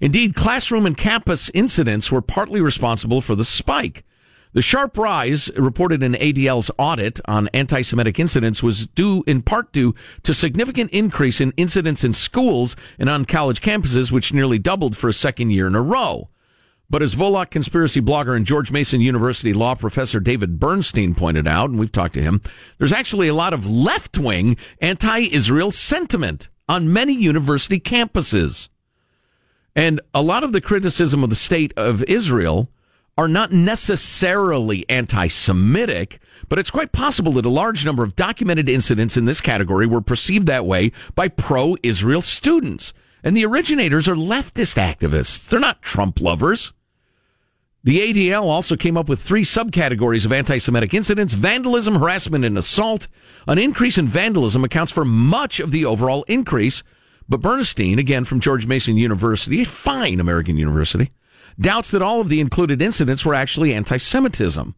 Indeed, 0.00 0.34
classroom 0.34 0.86
and 0.86 0.96
campus 0.96 1.50
incidents 1.54 2.12
were 2.12 2.22
partly 2.22 2.60
responsible 2.60 3.20
for 3.20 3.34
the 3.34 3.44
spike. 3.44 4.04
The 4.52 4.62
sharp 4.62 4.96
rise 4.96 5.50
reported 5.56 6.02
in 6.02 6.12
ADL's 6.12 6.70
audit 6.78 7.20
on 7.26 7.48
anti-Semitic 7.48 8.18
incidents 8.18 8.62
was 8.62 8.86
due 8.86 9.22
in 9.26 9.42
part 9.42 9.72
due 9.72 9.94
to 10.22 10.32
significant 10.32 10.90
increase 10.90 11.40
in 11.40 11.52
incidents 11.56 12.02
in 12.02 12.12
schools 12.12 12.74
and 12.98 13.10
on 13.10 13.24
college 13.24 13.60
campuses, 13.60 14.10
which 14.10 14.32
nearly 14.32 14.58
doubled 14.58 14.96
for 14.96 15.08
a 15.08 15.12
second 15.12 15.50
year 15.50 15.66
in 15.66 15.74
a 15.74 15.82
row. 15.82 16.28
But 16.90 17.02
as 17.02 17.14
Volokh 17.14 17.50
conspiracy 17.50 18.00
blogger 18.00 18.34
and 18.34 18.46
George 18.46 18.70
Mason 18.70 19.02
University 19.02 19.52
law 19.52 19.74
professor 19.74 20.20
David 20.20 20.58
Bernstein 20.58 21.14
pointed 21.14 21.46
out, 21.46 21.68
and 21.68 21.78
we've 21.78 21.92
talked 21.92 22.14
to 22.14 22.22
him, 22.22 22.40
there's 22.78 22.92
actually 22.92 23.28
a 23.28 23.34
lot 23.34 23.52
of 23.52 23.68
left 23.68 24.16
wing 24.16 24.56
anti 24.80 25.28
Israel 25.30 25.70
sentiment 25.70 26.48
on 26.66 26.90
many 26.90 27.12
university 27.12 27.78
campuses. 27.78 28.70
And 29.76 30.00
a 30.14 30.22
lot 30.22 30.44
of 30.44 30.52
the 30.52 30.62
criticism 30.62 31.22
of 31.22 31.28
the 31.28 31.36
state 31.36 31.74
of 31.76 32.02
Israel 32.04 32.70
are 33.18 33.28
not 33.28 33.52
necessarily 33.52 34.88
anti 34.88 35.28
Semitic, 35.28 36.20
but 36.48 36.58
it's 36.58 36.70
quite 36.70 36.92
possible 36.92 37.32
that 37.32 37.44
a 37.44 37.50
large 37.50 37.84
number 37.84 38.02
of 38.02 38.16
documented 38.16 38.68
incidents 38.68 39.16
in 39.16 39.26
this 39.26 39.42
category 39.42 39.86
were 39.86 40.00
perceived 40.00 40.46
that 40.46 40.64
way 40.64 40.92
by 41.14 41.28
pro 41.28 41.76
Israel 41.82 42.22
students. 42.22 42.94
And 43.22 43.36
the 43.36 43.44
originators 43.44 44.08
are 44.08 44.14
leftist 44.14 44.78
activists. 44.78 45.46
They're 45.46 45.60
not 45.60 45.82
Trump 45.82 46.20
lovers. 46.20 46.72
The 47.84 48.00
ADL 48.00 48.42
also 48.42 48.76
came 48.76 48.96
up 48.96 49.08
with 49.08 49.20
three 49.20 49.44
subcategories 49.44 50.24
of 50.24 50.32
anti 50.32 50.58
Semitic 50.58 50.94
incidents 50.94 51.34
vandalism, 51.34 51.94
harassment, 51.94 52.44
and 52.44 52.58
assault. 52.58 53.08
An 53.46 53.58
increase 53.58 53.96
in 53.96 54.08
vandalism 54.08 54.64
accounts 54.64 54.92
for 54.92 55.04
much 55.04 55.60
of 55.60 55.70
the 55.70 55.84
overall 55.84 56.24
increase. 56.24 56.82
But 57.28 57.40
Bernstein, 57.40 57.98
again 57.98 58.24
from 58.24 58.40
George 58.40 58.66
Mason 58.66 58.96
University, 58.96 59.62
a 59.62 59.66
fine 59.66 60.18
American 60.18 60.56
university, 60.56 61.10
doubts 61.60 61.90
that 61.92 62.02
all 62.02 62.20
of 62.20 62.28
the 62.28 62.40
included 62.40 62.82
incidents 62.82 63.24
were 63.24 63.34
actually 63.34 63.72
anti 63.72 63.96
Semitism. 63.96 64.74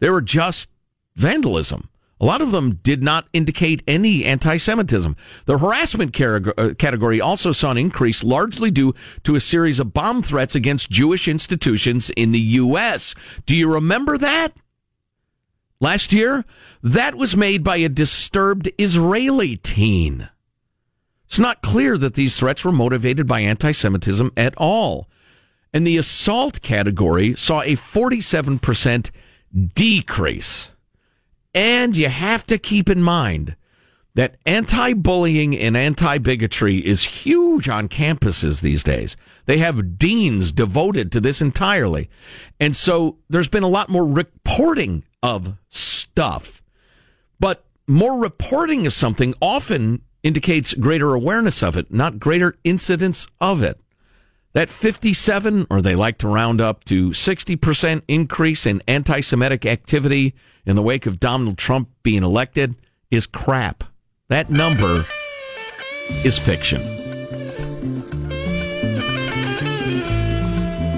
They 0.00 0.08
were 0.08 0.22
just 0.22 0.70
vandalism. 1.16 1.90
A 2.20 2.24
lot 2.24 2.40
of 2.40 2.50
them 2.50 2.80
did 2.82 3.02
not 3.02 3.28
indicate 3.32 3.82
any 3.86 4.24
anti 4.24 4.56
Semitism. 4.56 5.14
The 5.44 5.58
harassment 5.58 6.20
uh, 6.20 6.74
category 6.74 7.20
also 7.20 7.52
saw 7.52 7.70
an 7.70 7.78
increase, 7.78 8.24
largely 8.24 8.70
due 8.70 8.94
to 9.22 9.36
a 9.36 9.40
series 9.40 9.78
of 9.78 9.92
bomb 9.92 10.22
threats 10.22 10.54
against 10.54 10.90
Jewish 10.90 11.28
institutions 11.28 12.10
in 12.10 12.32
the 12.32 12.40
U.S. 12.40 13.14
Do 13.46 13.54
you 13.54 13.72
remember 13.72 14.18
that? 14.18 14.52
Last 15.80 16.12
year, 16.12 16.44
that 16.82 17.14
was 17.14 17.36
made 17.36 17.62
by 17.62 17.76
a 17.76 17.88
disturbed 17.88 18.68
Israeli 18.78 19.56
teen. 19.56 20.28
It's 21.26 21.38
not 21.38 21.62
clear 21.62 21.96
that 21.98 22.14
these 22.14 22.36
threats 22.36 22.64
were 22.64 22.72
motivated 22.72 23.28
by 23.28 23.40
anti 23.40 23.70
Semitism 23.70 24.32
at 24.36 24.54
all. 24.56 25.08
And 25.72 25.86
the 25.86 25.98
assault 25.98 26.62
category 26.62 27.36
saw 27.36 27.60
a 27.60 27.76
47% 27.76 29.10
decrease. 29.74 30.70
And 31.54 31.96
you 31.96 32.08
have 32.08 32.46
to 32.48 32.58
keep 32.58 32.88
in 32.88 33.02
mind 33.02 33.56
that 34.14 34.36
anti 34.46 34.94
bullying 34.94 35.56
and 35.56 35.76
anti 35.76 36.18
bigotry 36.18 36.78
is 36.78 37.04
huge 37.04 37.68
on 37.68 37.88
campuses 37.88 38.62
these 38.62 38.82
days. 38.82 39.16
They 39.46 39.58
have 39.58 39.98
deans 39.98 40.52
devoted 40.52 41.12
to 41.12 41.20
this 41.20 41.40
entirely. 41.40 42.10
And 42.58 42.76
so 42.76 43.18
there's 43.30 43.48
been 43.48 43.62
a 43.62 43.68
lot 43.68 43.88
more 43.88 44.04
reporting 44.04 45.04
of 45.22 45.56
stuff. 45.68 46.62
But 47.38 47.64
more 47.86 48.18
reporting 48.18 48.86
of 48.86 48.92
something 48.92 49.34
often 49.40 50.02
indicates 50.22 50.74
greater 50.74 51.14
awareness 51.14 51.62
of 51.62 51.76
it, 51.76 51.92
not 51.92 52.18
greater 52.18 52.56
incidence 52.64 53.26
of 53.40 53.62
it. 53.62 53.80
That 54.54 54.70
57, 54.70 55.66
or 55.68 55.82
they 55.82 55.94
like 55.94 56.18
to 56.18 56.28
round 56.28 56.60
up 56.60 56.84
to 56.84 57.10
60% 57.10 58.02
increase 58.08 58.64
in 58.64 58.82
anti 58.88 59.20
Semitic 59.20 59.66
activity 59.66 60.34
in 60.64 60.74
the 60.74 60.82
wake 60.82 61.06
of 61.06 61.20
Donald 61.20 61.58
Trump 61.58 61.90
being 62.02 62.22
elected 62.22 62.76
is 63.10 63.26
crap. 63.26 63.84
That 64.28 64.50
number 64.50 65.04
is 66.24 66.38
fiction. 66.38 66.82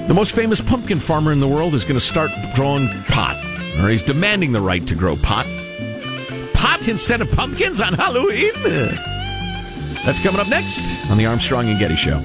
The 0.06 0.14
most 0.14 0.34
famous 0.34 0.60
pumpkin 0.60 0.98
farmer 0.98 1.30
in 1.30 1.40
the 1.40 1.48
world 1.48 1.74
is 1.74 1.84
going 1.84 1.94
to 1.94 2.04
start 2.04 2.30
growing 2.54 2.88
pot, 3.06 3.36
or 3.80 3.88
he's 3.88 4.02
demanding 4.02 4.52
the 4.52 4.60
right 4.60 4.84
to 4.86 4.94
grow 4.94 5.16
pot. 5.16 5.46
Pot 6.52 6.88
instead 6.88 7.20
of 7.20 7.30
pumpkins 7.30 7.80
on 7.80 7.94
Halloween? 7.94 8.52
That's 10.04 10.20
coming 10.20 10.40
up 10.40 10.48
next 10.48 11.10
on 11.10 11.18
the 11.18 11.26
Armstrong 11.26 11.68
and 11.68 11.78
Getty 11.78 11.96
Show. 11.96 12.24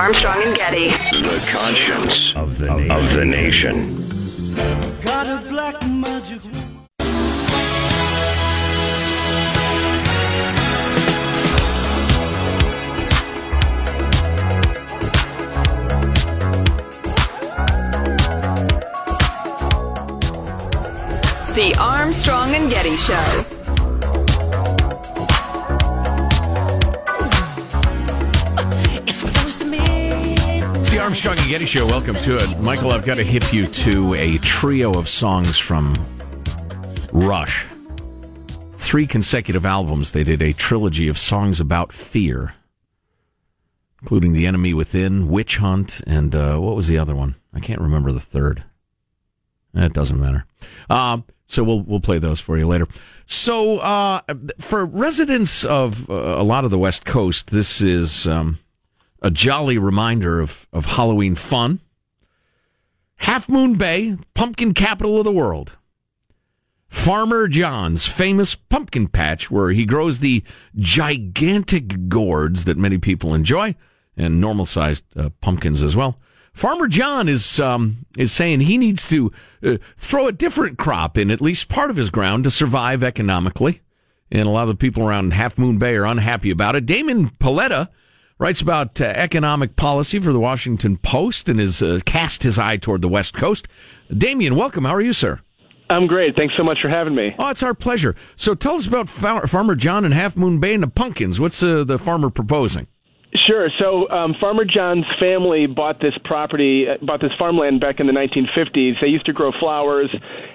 Armstrong 0.00 0.42
and 0.42 0.56
Getty. 0.56 0.88
The 0.88 1.40
conscience 1.52 2.34
of 2.34 2.58
the 2.58 2.74
nation. 2.74 2.90
Of 2.90 3.08
the 3.14 3.24
nation. 3.24 5.00
Got 5.02 5.26
a 5.28 5.48
black 5.48 5.86
magic. 5.86 6.40
The 21.54 21.76
Armstrong 21.78 22.52
and 22.56 22.68
Getty 22.68 22.96
Show. 22.96 23.63
Armstrong 31.04 31.36
and 31.36 31.48
Getty 31.48 31.66
Show. 31.66 31.86
Welcome 31.86 32.14
to 32.14 32.38
it. 32.38 32.60
Michael, 32.60 32.90
I've 32.90 33.04
got 33.04 33.16
to 33.16 33.22
hip 33.22 33.52
you 33.52 33.66
to 33.66 34.14
a 34.14 34.38
trio 34.38 34.94
of 34.94 35.06
songs 35.06 35.58
from 35.58 35.94
Rush. 37.12 37.66
Three 38.76 39.06
consecutive 39.06 39.66
albums. 39.66 40.12
They 40.12 40.24
did 40.24 40.40
a 40.40 40.54
trilogy 40.54 41.08
of 41.08 41.18
songs 41.18 41.60
about 41.60 41.92
fear, 41.92 42.54
including 44.00 44.32
The 44.32 44.46
Enemy 44.46 44.72
Within, 44.72 45.28
Witch 45.28 45.58
Hunt, 45.58 46.00
and 46.06 46.34
uh, 46.34 46.56
what 46.56 46.74
was 46.74 46.88
the 46.88 46.96
other 46.96 47.14
one? 47.14 47.34
I 47.52 47.60
can't 47.60 47.82
remember 47.82 48.10
the 48.10 48.18
third. 48.18 48.64
It 49.74 49.92
doesn't 49.92 50.18
matter. 50.18 50.46
Uh, 50.88 51.18
so 51.44 51.62
we'll 51.64 51.82
we'll 51.82 52.00
play 52.00 52.18
those 52.18 52.40
for 52.40 52.56
you 52.56 52.66
later. 52.66 52.88
So 53.26 53.76
uh, 53.80 54.22
for 54.58 54.86
residents 54.86 55.66
of 55.66 56.08
uh, 56.08 56.14
a 56.14 56.42
lot 56.42 56.64
of 56.64 56.70
the 56.70 56.78
West 56.78 57.04
Coast, 57.04 57.50
this 57.50 57.82
is 57.82 58.26
um, 58.26 58.58
a 59.24 59.30
jolly 59.30 59.78
reminder 59.78 60.38
of 60.38 60.68
of 60.72 60.84
Halloween 60.84 61.34
fun. 61.34 61.80
Half 63.16 63.48
Moon 63.48 63.74
Bay, 63.74 64.18
pumpkin 64.34 64.74
capital 64.74 65.18
of 65.18 65.24
the 65.24 65.32
world. 65.32 65.76
Farmer 66.88 67.48
John's 67.48 68.06
famous 68.06 68.54
pumpkin 68.54 69.08
patch, 69.08 69.50
where 69.50 69.70
he 69.70 69.86
grows 69.86 70.20
the 70.20 70.44
gigantic 70.76 72.08
gourds 72.08 72.66
that 72.66 72.76
many 72.76 72.98
people 72.98 73.34
enjoy, 73.34 73.74
and 74.16 74.40
normal 74.40 74.66
sized 74.66 75.04
uh, 75.16 75.30
pumpkins 75.40 75.82
as 75.82 75.96
well. 75.96 76.20
Farmer 76.52 76.86
John 76.86 77.26
is 77.26 77.58
um, 77.58 78.04
is 78.18 78.30
saying 78.30 78.60
he 78.60 78.76
needs 78.76 79.08
to 79.08 79.32
uh, 79.62 79.78
throw 79.96 80.28
a 80.28 80.32
different 80.32 80.76
crop 80.76 81.16
in 81.16 81.30
at 81.30 81.40
least 81.40 81.70
part 81.70 81.90
of 81.90 81.96
his 81.96 82.10
ground 82.10 82.44
to 82.44 82.50
survive 82.50 83.02
economically. 83.02 83.80
And 84.30 84.46
a 84.46 84.50
lot 84.50 84.62
of 84.62 84.68
the 84.68 84.74
people 84.74 85.02
around 85.02 85.32
Half 85.32 85.56
Moon 85.56 85.78
Bay 85.78 85.94
are 85.94 86.06
unhappy 86.06 86.50
about 86.50 86.76
it. 86.76 86.86
Damian 86.86 87.30
Paletta 87.30 87.88
writes 88.38 88.60
about 88.60 89.00
uh, 89.00 89.04
economic 89.04 89.76
policy 89.76 90.18
for 90.18 90.32
the 90.32 90.40
Washington 90.40 90.96
Post 90.96 91.48
and 91.48 91.60
has 91.60 91.82
uh, 91.82 92.00
cast 92.04 92.42
his 92.42 92.58
eye 92.58 92.76
toward 92.76 93.02
the 93.02 93.08
West 93.08 93.34
Coast. 93.34 93.68
Damian, 94.16 94.56
welcome. 94.56 94.84
How 94.84 94.94
are 94.94 95.00
you, 95.00 95.12
sir? 95.12 95.40
I'm 95.90 96.06
great. 96.06 96.34
Thanks 96.36 96.54
so 96.56 96.64
much 96.64 96.78
for 96.80 96.88
having 96.88 97.14
me. 97.14 97.34
Oh, 97.38 97.48
it's 97.48 97.62
our 97.62 97.74
pleasure. 97.74 98.16
So 98.36 98.54
tell 98.54 98.74
us 98.74 98.86
about 98.86 99.08
Far- 99.08 99.46
Farmer 99.46 99.74
John 99.74 100.04
and 100.04 100.14
Half 100.14 100.36
Moon 100.36 100.58
Bay 100.58 100.74
and 100.74 100.82
the 100.82 100.88
pumpkins. 100.88 101.40
What's 101.40 101.62
uh, 101.62 101.84
the 101.84 101.98
farmer 101.98 102.30
proposing? 102.30 102.86
Sure. 103.46 103.68
So 103.78 104.08
um, 104.10 104.34
Farmer 104.40 104.64
John's 104.64 105.04
family 105.20 105.66
bought 105.66 106.00
this 106.00 106.14
property, 106.24 106.86
uh, 106.88 107.04
bought 107.04 107.20
this 107.20 107.32
farmland 107.38 107.80
back 107.80 108.00
in 108.00 108.06
the 108.06 108.12
1950s. 108.12 108.94
They 109.00 109.08
used 109.08 109.26
to 109.26 109.32
grow 109.32 109.50
flowers, 109.60 110.08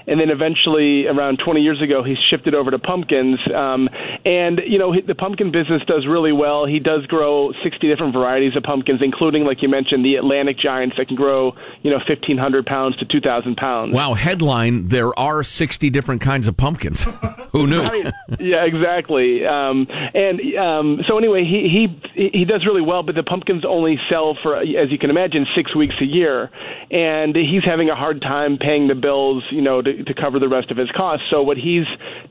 and 0.07 0.19
then 0.19 0.29
eventually, 0.29 1.07
around 1.07 1.39
20 1.43 1.61
years 1.61 1.81
ago, 1.81 2.03
he 2.03 2.15
shifted 2.29 2.53
over 2.55 2.71
to 2.71 2.79
pumpkins. 2.79 3.39
Um, 3.53 3.89
and 4.25 4.61
you 4.67 4.77
know, 4.77 4.93
the 5.05 5.15
pumpkin 5.15 5.51
business 5.51 5.81
does 5.87 6.05
really 6.07 6.31
well. 6.31 6.65
He 6.65 6.79
does 6.79 7.05
grow 7.05 7.51
60 7.63 7.87
different 7.87 8.13
varieties 8.13 8.55
of 8.55 8.63
pumpkins, 8.63 9.01
including, 9.03 9.43
like 9.43 9.61
you 9.61 9.69
mentioned, 9.69 10.03
the 10.03 10.15
Atlantic 10.15 10.57
giants 10.59 10.95
that 10.97 11.07
can 11.07 11.15
grow, 11.15 11.53
you 11.81 11.91
know, 11.91 11.97
1,500 11.97 12.65
pounds 12.65 12.97
to 12.97 13.05
2,000 13.05 13.55
pounds. 13.55 13.93
Wow! 13.93 14.13
Headline: 14.13 14.87
There 14.87 15.17
are 15.17 15.43
60 15.43 15.89
different 15.89 16.21
kinds 16.21 16.47
of 16.47 16.57
pumpkins. 16.57 17.03
Who 17.51 17.67
knew? 17.67 17.81
Right. 17.81 18.13
Yeah, 18.39 18.65
exactly. 18.65 19.45
Um, 19.45 19.87
and 20.13 20.39
um, 20.57 20.99
so 21.07 21.17
anyway, 21.17 21.43
he 21.43 21.87
he 22.13 22.29
he 22.31 22.45
does 22.45 22.65
really 22.65 22.81
well, 22.81 23.03
but 23.03 23.15
the 23.15 23.23
pumpkins 23.23 23.63
only 23.67 23.97
sell 24.09 24.37
for, 24.41 24.57
as 24.57 24.91
you 24.91 24.97
can 24.97 25.09
imagine, 25.09 25.45
six 25.55 25.75
weeks 25.75 25.95
a 26.01 26.05
year, 26.05 26.49
and 26.91 27.35
he's 27.35 27.63
having 27.65 27.89
a 27.89 27.95
hard 27.95 28.21
time 28.21 28.57
paying 28.57 28.87
the 28.87 28.95
bills, 28.95 29.43
you 29.51 29.61
know, 29.61 29.81
to, 29.81 29.98
to 30.05 30.13
cover 30.13 30.39
the 30.39 30.49
rest 30.49 30.71
of 30.71 30.77
his 30.77 30.89
costs. 30.95 31.25
So 31.29 31.41
what 31.41 31.57
he's 31.57 31.85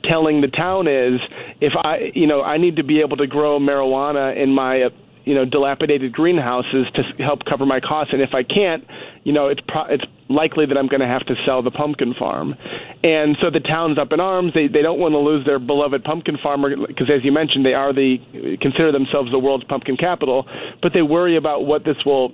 telling 0.05 0.41
the 0.41 0.49
town 0.49 0.87
is, 0.89 1.21
if 1.61 1.73
I, 1.77 2.11
you 2.15 2.27
know, 2.27 2.43
I 2.43 2.59
need 2.59 2.77
to 2.77 2.85
be 2.85 3.01
able 3.01 3.17
to 3.19 3.27
grow 3.27 3.59
marijuana 3.59 4.37
in 4.41 4.51
my 4.51 4.89
you 5.29 5.35
know 5.35 5.45
dilapidated 5.45 6.13
greenhouses 6.13 6.87
to 6.95 7.03
help 7.23 7.45
cover 7.45 7.67
my 7.67 7.81
costs. 7.81 8.15
And 8.15 8.23
if 8.23 8.31
I 8.33 8.43
can't 8.43 8.83
you 9.25 9.33
know 9.33 9.49
it's 9.49 9.61
pro- 9.69 9.85
it's 9.85 10.05
likely 10.31 10.65
that 10.65 10.79
I'm 10.79 10.89
going 10.89 11.01
to 11.01 11.07
have 11.07 11.27
to 11.27 11.35
sell 11.45 11.63
the 11.63 11.71
pumpkin 11.71 12.15
farm. 12.19 12.55
And 13.03 13.37
so 13.41 13.51
the 13.51 13.61
town's 13.61 13.99
up 13.99 14.13
in 14.13 14.21
arms. 14.21 14.53
They 14.55 14.69
they 14.69 14.81
don't 14.81 14.99
want 14.99 15.13
to 15.13 15.19
lose 15.19 15.45
their 15.45 15.59
beloved 15.59 16.03
pumpkin 16.03 16.39
farmer 16.43 16.75
because 16.75 17.11
as 17.15 17.23
you 17.25 17.33
mentioned 17.33 17.67
they 17.67 17.75
are 17.75 17.93
the 17.93 18.17
consider 18.63 18.91
themselves 18.91 19.31
the 19.31 19.39
world's 19.39 19.65
pumpkin 19.65 19.99
capital. 19.99 20.47
But 20.81 20.93
they 20.95 21.03
worry 21.03 21.37
about 21.37 21.67
what 21.67 21.85
this 21.85 21.97
will 22.07 22.33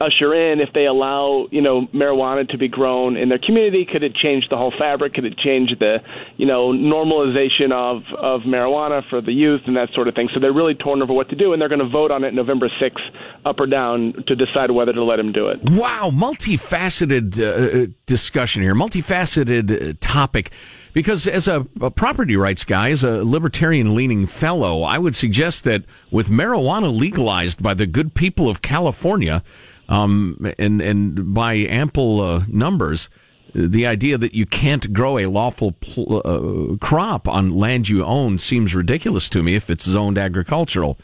usher 0.00 0.34
in 0.34 0.60
if 0.60 0.72
they 0.74 0.86
allow 0.86 1.46
you 1.50 1.60
know 1.60 1.86
marijuana 1.88 2.48
to 2.48 2.58
be 2.58 2.68
grown 2.68 3.16
in 3.16 3.28
their 3.28 3.38
community 3.38 3.84
could 3.84 4.02
it 4.02 4.14
change 4.14 4.48
the 4.50 4.56
whole 4.56 4.72
fabric? 4.78 5.14
Could 5.14 5.24
it 5.24 5.36
change 5.38 5.70
the 5.78 5.98
you 6.36 6.46
know 6.46 6.72
normalization 6.72 7.72
of 7.72 8.02
of 8.16 8.42
marijuana 8.42 9.02
for 9.08 9.20
the 9.20 9.32
youth 9.32 9.62
and 9.66 9.76
that 9.76 9.88
sort 9.94 10.08
of 10.08 10.14
thing? 10.14 10.28
So 10.34 10.40
they're 10.40 10.52
really 10.52 10.74
torn 10.74 11.02
over 11.02 11.12
what 11.12 11.28
to 11.30 11.36
do 11.36 11.52
and 11.52 11.60
they're 11.60 11.68
going 11.68 11.80
to 11.80 11.88
vote 11.88 12.10
on 12.10 12.24
it 12.24 12.34
November 12.34 12.68
6th 12.80 12.96
up 13.44 13.58
or 13.58 13.66
down 13.66 14.24
to 14.26 14.36
decide 14.36 14.70
whether 14.70 14.92
to 14.92 15.04
let 15.04 15.18
him 15.18 15.32
do 15.32 15.48
it. 15.48 15.58
Wow 15.64 16.10
multifaceted 16.12 17.38
uh, 17.38 17.92
discussion 18.06 18.62
here 18.62 18.74
multifaceted 18.74 19.90
uh, 19.90 19.94
topic 20.00 20.50
because 20.92 21.26
as 21.26 21.48
a, 21.48 21.66
a, 21.80 21.90
property 21.90 22.36
rights 22.36 22.64
guy, 22.64 22.90
as 22.90 23.04
a 23.04 23.24
libertarian 23.24 23.94
leaning 23.94 24.26
fellow, 24.26 24.82
I 24.82 24.98
would 24.98 25.14
suggest 25.14 25.64
that 25.64 25.84
with 26.10 26.28
marijuana 26.28 26.96
legalized 26.96 27.62
by 27.62 27.74
the 27.74 27.86
good 27.86 28.14
people 28.14 28.48
of 28.48 28.62
California, 28.62 29.42
um, 29.88 30.52
and 30.58 30.80
and 30.80 31.34
by 31.34 31.54
ample 31.54 32.20
uh, 32.20 32.44
numbers, 32.48 33.08
the 33.54 33.86
idea 33.86 34.18
that 34.18 34.34
you 34.34 34.46
can't 34.46 34.92
grow 34.92 35.18
a 35.18 35.26
lawful 35.26 35.72
pl- 35.72 36.22
uh, 36.24 36.76
crop 36.76 37.26
on 37.26 37.52
land 37.52 37.88
you 37.88 38.04
own 38.04 38.38
seems 38.38 38.74
ridiculous 38.74 39.28
to 39.30 39.42
me 39.42 39.54
if 39.54 39.70
it's 39.70 39.84
zoned 39.84 40.18
agricultural. 40.18 40.98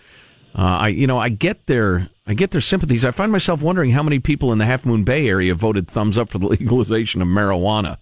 Uh, 0.55 0.62
I 0.83 0.88
you 0.88 1.07
know 1.07 1.18
I 1.18 1.31
get 1.31 1.66
their 1.66 2.09
I 2.27 2.35
get 2.35 2.51
their 2.53 2.61
sympathies. 2.61 3.05
I 3.05 3.11
find 3.11 3.33
myself 3.33 3.62
wondering 3.62 3.90
how 3.90 4.03
many 4.03 4.18
people 4.18 4.53
in 4.53 4.59
the 4.59 4.66
Half 4.66 4.85
Moon 4.85 5.05
Bay 5.05 5.29
area 5.29 5.55
voted 5.55 5.88
thumbs 5.88 6.16
up 6.16 6.29
for 6.29 6.38
the 6.38 6.47
legalization 6.59 7.20
of 7.23 7.29
marijuana. 7.29 7.99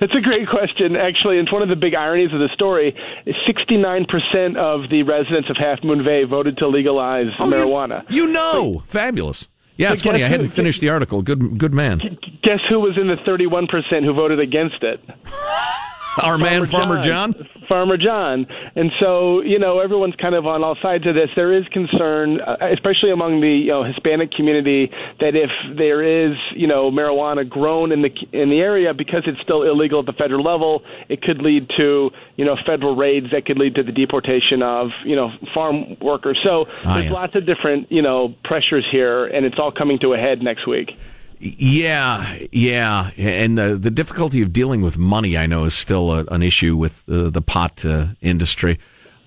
That's 0.00 0.14
a 0.14 0.20
great 0.20 0.48
question, 0.48 0.96
actually. 0.96 1.38
And 1.38 1.46
it's 1.46 1.52
one 1.52 1.62
of 1.62 1.68
the 1.68 1.76
big 1.76 1.94
ironies 1.94 2.32
of 2.32 2.40
the 2.40 2.48
story. 2.54 2.94
69% 3.26 4.56
of 4.56 4.90
the 4.90 5.02
residents 5.02 5.50
of 5.50 5.56
Half 5.56 5.82
Moon 5.82 6.04
Bay 6.04 6.24
voted 6.24 6.58
to 6.58 6.68
legalize 6.68 7.26
oh, 7.38 7.46
marijuana. 7.46 8.04
You, 8.08 8.26
you 8.26 8.32
know, 8.32 8.76
but, 8.76 8.86
fabulous. 8.86 9.48
Yeah, 9.76 9.92
it's 9.92 10.02
funny. 10.02 10.24
I 10.24 10.28
hadn't 10.28 10.46
who, 10.46 10.52
finished 10.52 10.80
the 10.80 10.88
article. 10.88 11.22
Good, 11.22 11.58
good 11.58 11.72
man. 11.72 11.98
Guess 12.42 12.60
who 12.68 12.80
was 12.80 12.98
in 13.00 13.06
the 13.06 13.16
31% 13.26 14.04
who 14.04 14.12
voted 14.12 14.40
against 14.40 14.82
it? 14.82 15.00
Our 16.22 16.38
Farmer 16.38 16.44
man, 16.44 16.66
Farmer 16.66 17.02
John. 17.02 17.32
John. 17.34 17.48
Farmer 17.68 17.96
John. 17.96 18.46
And 18.74 18.90
so, 18.98 19.42
you 19.42 19.58
know, 19.58 19.78
everyone's 19.78 20.16
kind 20.16 20.34
of 20.34 20.46
on 20.46 20.64
all 20.64 20.76
sides 20.80 21.06
of 21.06 21.14
this. 21.14 21.28
There 21.36 21.56
is 21.56 21.66
concern, 21.68 22.40
uh, 22.40 22.56
especially 22.72 23.10
among 23.12 23.40
the 23.40 23.50
you 23.50 23.68
know, 23.68 23.84
Hispanic 23.84 24.32
community, 24.32 24.90
that 25.20 25.36
if 25.36 25.50
there 25.76 26.02
is, 26.02 26.36
you 26.56 26.66
know, 26.66 26.90
marijuana 26.90 27.48
grown 27.48 27.92
in 27.92 28.02
the 28.02 28.10
in 28.32 28.48
the 28.48 28.58
area 28.58 28.94
because 28.94 29.22
it's 29.26 29.40
still 29.42 29.62
illegal 29.62 30.00
at 30.00 30.06
the 30.06 30.12
federal 30.12 30.42
level, 30.42 30.82
it 31.08 31.22
could 31.22 31.42
lead 31.42 31.68
to, 31.76 32.10
you 32.36 32.44
know, 32.44 32.56
federal 32.66 32.96
raids 32.96 33.26
that 33.32 33.44
could 33.44 33.58
lead 33.58 33.74
to 33.74 33.82
the 33.82 33.92
deportation 33.92 34.62
of, 34.62 34.88
you 35.04 35.14
know, 35.14 35.30
farm 35.54 35.96
workers. 36.00 36.38
So 36.42 36.66
ah, 36.84 36.94
there's 36.94 37.04
yes. 37.06 37.12
lots 37.12 37.34
of 37.34 37.46
different, 37.46 37.92
you 37.92 38.02
know, 38.02 38.34
pressures 38.44 38.86
here, 38.90 39.26
and 39.26 39.44
it's 39.44 39.58
all 39.58 39.72
coming 39.72 39.98
to 40.00 40.14
a 40.14 40.18
head 40.18 40.42
next 40.42 40.66
week. 40.66 40.98
Yeah, 41.40 42.36
yeah, 42.50 43.10
and 43.16 43.56
the 43.56 43.76
the 43.76 43.90
difficulty 43.92 44.42
of 44.42 44.52
dealing 44.52 44.80
with 44.82 44.98
money, 44.98 45.36
I 45.36 45.46
know, 45.46 45.64
is 45.64 45.74
still 45.74 46.10
a, 46.12 46.24
an 46.32 46.42
issue 46.42 46.76
with 46.76 47.04
uh, 47.08 47.30
the 47.30 47.40
pot 47.40 47.84
uh, 47.84 48.08
industry. 48.20 48.78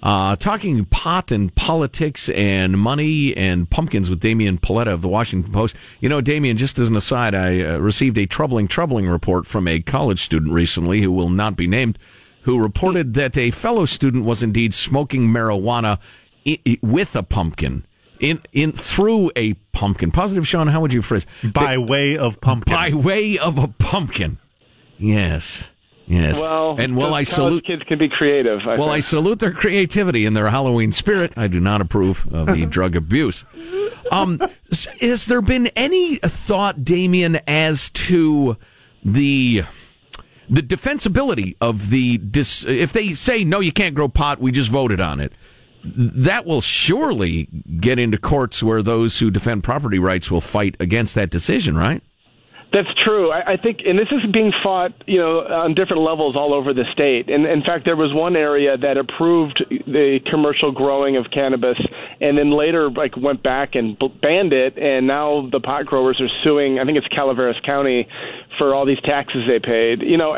Uh, 0.04 0.36
talking 0.36 0.84
pot 0.86 1.32
and 1.32 1.54
politics 1.54 2.28
and 2.30 2.78
money 2.78 3.38
and 3.38 3.69
pumpkins 3.69 4.10
with 4.10 4.19
Damian 4.19 4.58
Paletta 4.58 4.88
of 4.91 5.04
the 5.04 5.08
Washington 5.08 5.54
Post. 5.54 5.76
You 6.00 6.10
know, 6.10 6.21
Damian, 6.21 6.58
just 6.58 6.80
as 6.80 6.89
an 6.89 6.95
aside, 6.95 7.36
I 7.36 7.62
uh, 7.62 7.78
received 7.78 8.17
a 8.17 8.26
troubling, 8.26 8.67
troubling 8.67 9.08
report 9.08 9.45
from 9.45 9.67
a 9.67 9.80
college 9.80 10.19
student 10.19 10.52
recently 10.54 11.02
who 11.02 11.12
will 11.12 11.30
not 11.30 11.56
be 11.56 11.67
named, 11.67 12.00
who 12.41 12.60
reported 12.60 13.13
that 13.13 13.38
a 13.38 13.52
fellow 13.52 13.86
student 13.86 14.26
was 14.26 14.41
indeed 14.41 14.74
smoking 14.74 15.28
marijuana 15.28 16.00
i- 16.47 16.60
i- 16.67 16.80
with 16.82 17.15
a 17.15 17.21
pumpkin. 17.24 17.86
In, 18.21 18.41
in 18.53 18.71
through 18.71 19.31
a 19.36 19.53
pumpkin. 19.73 20.12
Positive, 20.12 20.47
Sean. 20.47 20.67
How 20.67 20.79
would 20.79 20.93
you 20.93 21.01
phrase? 21.01 21.25
By 21.43 21.77
way 21.77 22.17
of 22.17 22.39
pumpkin. 22.39 22.73
By 22.73 22.93
way 22.93 23.38
of 23.38 23.57
a 23.57 23.67
pumpkin. 23.67 24.38
Yes. 24.97 25.71
Yes. 26.07 26.41
Well, 26.41 26.75
and 26.77 26.95
while 26.95 27.13
I 27.13 27.23
salute 27.23 27.65
kids 27.65 27.84
can 27.84 27.97
be 27.97 28.10
creative. 28.10 28.60
I 28.62 28.77
well, 28.77 28.89
think. 28.89 28.91
I 28.91 28.99
salute 28.99 29.39
their 29.39 29.53
creativity 29.53 30.25
and 30.25 30.36
their 30.36 30.49
Halloween 30.49 30.91
spirit. 30.91 31.31
I 31.38 31.47
do 31.47 31.60
not 31.60 31.79
approve 31.79 32.27
of 32.34 32.47
the 32.47 32.65
drug 32.69 32.95
abuse. 32.95 33.45
Um, 34.12 34.41
has 34.99 35.25
there 35.27 35.41
been 35.41 35.67
any 35.67 36.17
thought, 36.17 36.84
Damian, 36.84 37.39
as 37.47 37.89
to 37.91 38.57
the 39.05 39.63
the 40.49 40.62
defensibility 40.62 41.55
of 41.62 41.91
the 41.91 42.17
dis- 42.17 42.65
if 42.65 42.91
they 42.91 43.13
say 43.13 43.45
no, 43.45 43.62
you 43.62 43.71
can't 43.71 43.95
grow 43.95 44.10
pot, 44.10 44.39
we 44.39 44.51
just 44.51 44.69
voted 44.69 44.99
on 44.99 45.21
it. 45.21 45.31
That 45.84 46.46
will 46.46 46.62
surely 46.62 47.48
get 47.80 48.00
into 48.00 48.17
courts 48.17 48.62
where 48.62 48.84
those 48.84 49.20
who 49.20 49.32
defend 49.32 49.63
property 49.63 50.00
rights 50.00 50.30
will 50.30 50.41
fight 50.41 50.76
against 50.80 51.15
that 51.15 51.30
decision, 51.32 51.76
right? 51.76 52.04
That's 52.73 52.88
true. 53.03 53.31
I, 53.31 53.53
I 53.53 53.57
think, 53.57 53.79
and 53.86 53.99
this 53.99 54.07
is 54.12 54.31
being 54.31 54.53
fought, 54.63 54.93
you 55.05 55.19
know, 55.19 55.39
on 55.39 55.73
different 55.73 56.03
levels 56.03 56.38
all 56.38 56.53
over 56.53 56.73
the 56.73 56.86
state. 56.93 57.29
And 57.29 57.45
in 57.45 57.62
fact, 57.63 57.84
there 57.84 57.97
was 57.97 58.13
one 58.13 58.38
area 58.38 58.77
that 58.77 58.95
approved 58.95 59.63
the 59.69 60.19
commercial 60.29 60.71
growing 60.71 61.17
of 61.17 61.25
cannabis, 61.34 61.77
and 62.21 62.38
then 62.38 62.51
later, 62.51 62.89
like, 62.89 63.17
went 63.17 63.43
back 63.43 63.75
and 63.75 63.97
banned 64.21 64.53
it. 64.53 64.77
And 64.77 65.05
now 65.05 65.49
the 65.51 65.60
pot 65.60 65.86
growers 65.86 66.21
are 66.21 66.31
suing. 66.45 66.79
I 66.79 66.86
think 66.86 66.97
it's 66.97 67.07
Calaveras 67.07 67.60
County 67.65 68.07
for 68.57 68.73
all 68.73 68.86
these 68.86 69.01
taxes 69.03 69.43
they 69.47 69.60
paid. 69.60 70.01
You 70.01 70.17
know, 70.17 70.36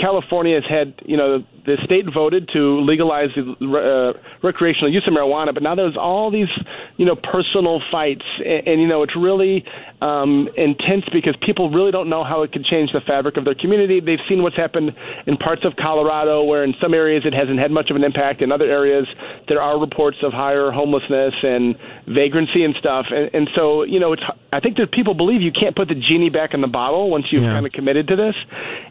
California 0.00 0.60
has 0.60 0.70
had, 0.70 0.94
you 1.04 1.16
know, 1.16 1.44
the 1.64 1.78
state 1.84 2.04
voted 2.12 2.48
to 2.52 2.80
legalize 2.80 3.30
the 3.34 3.42
uh, 3.42 4.38
recreational 4.42 4.92
use 4.92 5.02
of 5.08 5.12
marijuana, 5.12 5.52
but 5.52 5.64
now 5.64 5.74
there's 5.74 5.96
all 5.96 6.30
these, 6.30 6.48
you 6.96 7.04
know, 7.04 7.16
personal 7.16 7.80
fights, 7.90 8.24
and, 8.38 8.68
and 8.68 8.80
you 8.80 8.86
know, 8.86 9.02
it's 9.02 9.16
really 9.16 9.64
um, 10.00 10.48
intense 10.56 11.04
because 11.12 11.34
people 11.56 11.70
really 11.70 11.90
don't 11.90 12.10
know 12.10 12.22
how 12.22 12.42
it 12.42 12.52
could 12.52 12.64
change 12.66 12.92
the 12.92 13.00
fabric 13.00 13.38
of 13.38 13.44
their 13.46 13.54
community. 13.54 13.98
They've 13.98 14.20
seen 14.28 14.42
what's 14.42 14.56
happened 14.56 14.92
in 15.26 15.38
parts 15.38 15.62
of 15.64 15.72
Colorado, 15.76 16.44
where 16.44 16.62
in 16.64 16.74
some 16.82 16.92
areas 16.92 17.22
it 17.24 17.32
hasn't 17.32 17.58
had 17.58 17.70
much 17.70 17.88
of 17.88 17.96
an 17.96 18.04
impact. 18.04 18.42
In 18.42 18.52
other 18.52 18.66
areas, 18.66 19.06
there 19.48 19.62
are 19.62 19.80
reports 19.80 20.18
of 20.22 20.32
higher 20.34 20.70
homelessness 20.70 21.32
and 21.42 21.74
vagrancy 22.08 22.62
and 22.62 22.74
stuff. 22.78 23.06
And, 23.10 23.30
and 23.32 23.48
so, 23.56 23.84
you 23.84 23.98
know, 23.98 24.12
it's 24.12 24.22
I 24.52 24.60
think 24.60 24.76
that 24.76 24.92
people 24.92 25.14
believe 25.14 25.40
you 25.40 25.52
can't 25.52 25.74
put 25.74 25.88
the 25.88 25.94
genie 25.94 26.30
back 26.30 26.52
in 26.52 26.60
the 26.60 26.66
bottle 26.68 27.08
once 27.10 27.24
you've 27.30 27.42
Yeah. 27.42 27.54
kind 27.54 27.64
of 27.66 27.72
committed 27.72 28.08
to 28.08 28.16
this. 28.16 28.34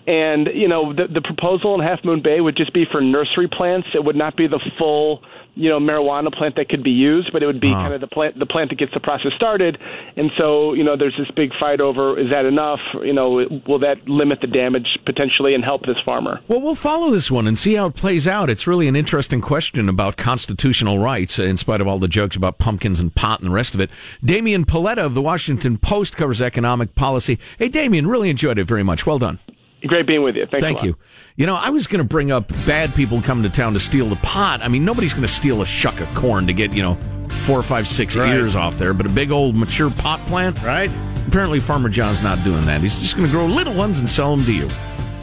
And 0.08 0.49
you 0.54 0.67
know, 0.67 0.91
the, 0.93 1.06
the 1.08 1.21
proposal 1.21 1.75
in 1.75 1.82
Half 1.86 2.04
Moon 2.04 2.21
Bay 2.23 2.41
would 2.41 2.58
just 2.58 2.73
be 2.73 2.86
for 2.91 2.99
nursery 2.99 3.47
plants. 3.47 3.88
It 3.93 4.04
would 4.04 4.15
not 4.15 4.36
be 4.36 4.47
the 4.47 4.60
full 4.80 5.21
you 5.56 5.70
know 5.70 5.80
marijuana 5.80 6.32
plant 6.34 6.56
that 6.58 6.70
could 6.70 6.84
be 6.84 6.91
used, 6.91 7.32
but 7.34 7.41
it 7.41 7.46
would 7.48 7.60
be 7.62 7.72
Ah. 7.72 7.82
kind 7.84 7.94
of 7.94 8.02
the 8.02 8.08
plant 8.08 8.38
the 8.38 8.46
plant 8.46 8.70
that 8.70 8.78
gets 8.78 8.94
the 8.94 9.00
process 9.00 9.32
started. 9.36 9.78
And 10.18 10.32
so 10.38 10.74
you 10.74 10.84
know 10.84 10.96
there's 10.98 11.15
this 11.18 11.30
big 11.36 11.52
fight 11.60 11.82
over 11.82 12.20
is 12.20 12.30
that 12.30 12.46
enough? 12.46 12.80
You 13.04 13.13
know 13.13 13.48
will 13.68 13.80
that 13.80 14.08
limit 14.08 14.41
the 14.41 14.48
damage 14.48 14.88
potentially 15.06 15.54
and 15.56 15.63
help 15.63 15.86
this 15.86 15.98
farmer? 16.06 16.39
Well, 16.48 16.62
we'll 16.62 16.76
follow 16.76 17.10
this 17.12 17.32
one 17.32 17.48
and 17.48 17.58
see 17.58 17.74
how 17.76 17.88
it 17.88 17.96
plays 17.96 18.28
out. 18.28 18.50
It's 18.50 18.68
really 18.68 18.88
an 18.88 18.96
interesting 18.96 19.41
question 19.41 19.89
about 19.89 20.18
constitutional 20.18 21.00
rights, 21.00 21.39
in 21.39 21.58
spite 21.58 21.82
of 21.82 21.88
all 21.88 22.00
the 22.00 22.08
jokes 22.08 22.36
about 22.36 22.58
pumpkins 22.58 23.00
and 23.00 23.13
pot 23.15 23.39
and 23.39 23.50
the 23.50 23.54
rest 23.54 23.74
of 23.74 23.80
it. 23.82 23.89
Damian 24.24 24.65
Paletta 24.65 25.00
of 25.06 25.13
the 25.13 25.22
Washington 25.22 25.78
Post 25.78 26.15
covers 26.18 26.41
economic 26.41 26.96
policy. 26.96 27.39
Hey, 27.58 27.70
Damian, 27.70 28.08
really 28.08 28.30
enjoyed 28.30 28.58
it 28.58 28.65
very 28.65 28.84
much. 28.84 29.06
Well 29.06 29.20
done. 29.20 29.39
Great 29.88 30.08
being 30.08 30.24
with 30.24 30.36
you. 30.36 30.45
Thanks 30.45 30.58
a 30.63 30.65
Thank 30.65 30.78
lot. 30.80 30.86
you. 30.86 30.98
You 31.36 31.45
know, 31.45 31.56
I 31.56 31.69
was 31.69 31.86
going 31.88 32.00
to 32.00 32.08
bring 32.08 32.32
up 32.32 32.48
bad 32.65 32.93
people 32.95 33.21
coming 33.21 33.43
to 33.43 33.50
town 33.50 33.74
to 33.74 33.80
steal 33.80 34.08
the 34.10 34.15
pot. 34.17 34.62
I 34.62 34.67
mean, 34.67 34.84
nobody's 34.86 35.13
going 35.13 35.24
to 35.28 35.34
steal 35.34 35.62
a 35.62 35.65
shuck 35.65 36.00
of 36.00 36.13
corn 36.15 36.48
to 36.48 36.54
get, 36.54 36.74
you 36.74 36.82
know, 36.82 36.98
four, 37.30 37.62
five, 37.62 37.88
six 37.88 38.15
Right. 38.15 38.34
ears 38.34 38.56
off 38.56 38.78
there, 38.78 38.93
but 38.93 39.06
a 39.06 39.10
big 39.10 39.32
old 39.32 39.56
mature 39.56 39.91
pot 39.91 40.26
plant? 40.28 40.58
Right. 40.63 40.89
Apparently, 41.28 41.60
Farmer 41.60 41.89
John's 41.89 42.24
not 42.24 42.43
doing 42.43 42.65
that. 42.65 42.82
He's 42.82 42.98
just 42.98 43.15
going 43.15 43.28
to 43.28 43.32
grow 43.32 43.45
little 43.45 43.74
ones 43.74 44.00
and 44.00 44.10
sell 44.10 44.36
them 44.36 44.45
to 44.45 44.54
you. 44.54 44.69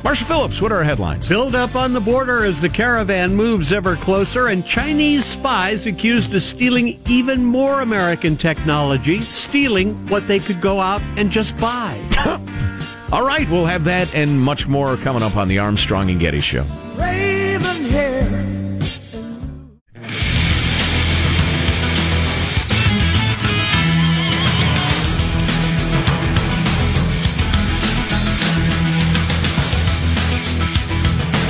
Marshall 0.05 0.27
Phillips, 0.27 0.61
what 0.61 0.73
are 0.73 0.79
our 0.79 0.83
headlines? 0.85 1.29
Build 1.29 1.55
up 1.55 1.77
on 1.77 1.93
the 1.93 2.01
border 2.01 2.45
as 2.45 2.61
the 2.61 2.69
caravan 2.69 3.37
moves 3.37 3.73
ever 3.73 3.95
closer, 3.95 4.49
and 4.49 4.67
Chinese 4.67 5.25
spies 5.25 5.87
accused 5.87 6.35
of 6.35 6.43
stealing 6.43 7.01
even 7.07 7.45
more 7.45 7.83
American 7.83 8.37
technology, 8.37 9.21
stealing 9.27 9.95
what 10.09 10.27
they 10.27 10.41
could 10.41 10.61
go 10.61 10.81
out 10.81 11.01
and 11.17 11.31
just 11.31 11.57
buy. 11.59 11.97
All 13.13 13.27
right, 13.27 13.47
we'll 13.47 13.67
have 13.67 13.85
that 13.85 14.15
and 14.15 14.41
much 14.41 14.67
more 14.67 14.97
coming 14.97 15.23
up 15.23 15.37
on 15.37 15.47
the 15.47 15.59
Armstrong 15.59 16.09
and 16.09 16.19
Getty 16.19 16.41
Show. 16.41 16.63
Raven 16.97 17.85
hair. 17.85 18.23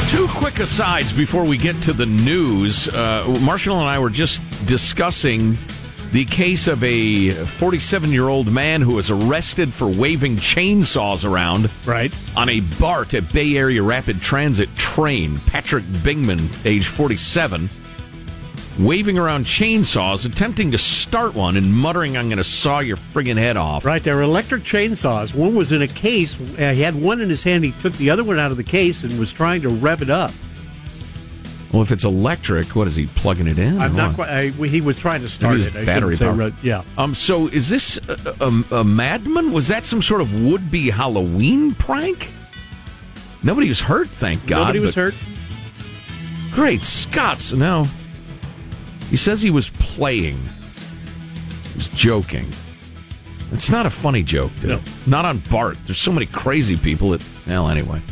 Two 0.08 0.26
quick 0.26 0.58
asides 0.58 1.12
before 1.12 1.44
we 1.44 1.56
get 1.56 1.80
to 1.82 1.92
the 1.92 2.06
news. 2.06 2.88
Uh, 2.88 3.38
Marshall 3.40 3.78
and 3.78 3.88
I 3.88 4.00
were 4.00 4.10
just 4.10 4.42
discussing 4.66 5.56
the 6.12 6.26
case 6.26 6.68
of 6.68 6.84
a 6.84 7.30
47 7.30 8.12
year 8.12 8.28
old 8.28 8.52
man 8.52 8.82
who 8.82 8.96
was 8.96 9.10
arrested 9.10 9.72
for 9.72 9.88
waving 9.88 10.36
chainsaws 10.36 11.28
around 11.28 11.70
right. 11.86 12.14
on 12.36 12.50
a 12.50 12.60
BART, 12.78 13.14
a 13.14 13.22
Bay 13.22 13.56
Area 13.56 13.82
Rapid 13.82 14.20
Transit 14.20 14.68
train. 14.76 15.38
Patrick 15.46 15.84
Bingman, 15.84 16.66
age 16.66 16.86
47, 16.86 17.70
waving 18.78 19.16
around 19.16 19.46
chainsaws, 19.46 20.26
attempting 20.26 20.70
to 20.72 20.78
start 20.78 21.34
one 21.34 21.56
and 21.56 21.72
muttering, 21.72 22.18
I'm 22.18 22.28
going 22.28 22.36
to 22.36 22.44
saw 22.44 22.80
your 22.80 22.98
friggin' 22.98 23.38
head 23.38 23.56
off. 23.56 23.86
Right, 23.86 24.02
they 24.02 24.12
were 24.12 24.20
electric 24.20 24.64
chainsaws. 24.64 25.34
One 25.34 25.54
was 25.54 25.72
in 25.72 25.80
a 25.80 25.88
case. 25.88 26.38
Uh, 26.58 26.72
he 26.72 26.82
had 26.82 26.94
one 26.94 27.22
in 27.22 27.30
his 27.30 27.42
hand. 27.42 27.64
He 27.64 27.72
took 27.72 27.94
the 27.94 28.10
other 28.10 28.22
one 28.22 28.38
out 28.38 28.50
of 28.50 28.58
the 28.58 28.64
case 28.64 29.02
and 29.02 29.18
was 29.18 29.32
trying 29.32 29.62
to 29.62 29.70
rev 29.70 30.02
it 30.02 30.10
up. 30.10 30.32
Well, 31.72 31.80
if 31.80 31.90
it's 31.90 32.04
electric, 32.04 32.76
what 32.76 32.86
is 32.86 32.94
he 32.96 33.06
plugging 33.06 33.46
it 33.46 33.58
in? 33.58 33.80
I'm 33.80 33.96
not 33.96 34.14
quite. 34.14 34.28
I, 34.28 34.48
he 34.50 34.82
was 34.82 34.98
trying 34.98 35.22
to 35.22 35.28
start 35.28 35.58
it. 35.58 35.68
it's 35.68 35.76
I 35.76 35.84
battery 35.86 36.16
power. 36.18 36.32
re- 36.34 36.54
yeah. 36.62 36.82
Um. 36.98 37.14
So 37.14 37.46
is 37.48 37.68
this 37.70 37.98
a, 38.08 38.36
a, 38.40 38.76
a 38.80 38.84
madman? 38.84 39.52
Was 39.52 39.68
that 39.68 39.86
some 39.86 40.02
sort 40.02 40.20
of 40.20 40.44
would-be 40.44 40.90
Halloween 40.90 41.74
prank? 41.74 42.30
Nobody 43.42 43.68
was 43.68 43.80
hurt, 43.80 44.08
thank 44.08 44.46
God. 44.46 44.60
Nobody 44.60 44.80
was 44.80 44.94
hurt. 44.94 45.14
Great 46.52 46.84
Scots! 46.84 47.52
No, 47.52 47.84
he 49.08 49.16
says 49.16 49.40
he 49.40 49.50
was 49.50 49.70
playing. 49.70 50.38
He 51.70 51.74
was 51.76 51.88
joking. 51.88 52.46
It's 53.52 53.70
not 53.70 53.86
a 53.86 53.90
funny 53.90 54.22
joke, 54.22 54.52
dude. 54.60 54.70
No. 54.70 54.80
Not 55.06 55.24
on 55.24 55.38
Bart. 55.50 55.76
There's 55.86 55.98
so 55.98 56.12
many 56.12 56.26
crazy 56.26 56.76
people 56.76 57.10
that. 57.10 57.24
Well, 57.46 57.68
anyway. 57.70 58.02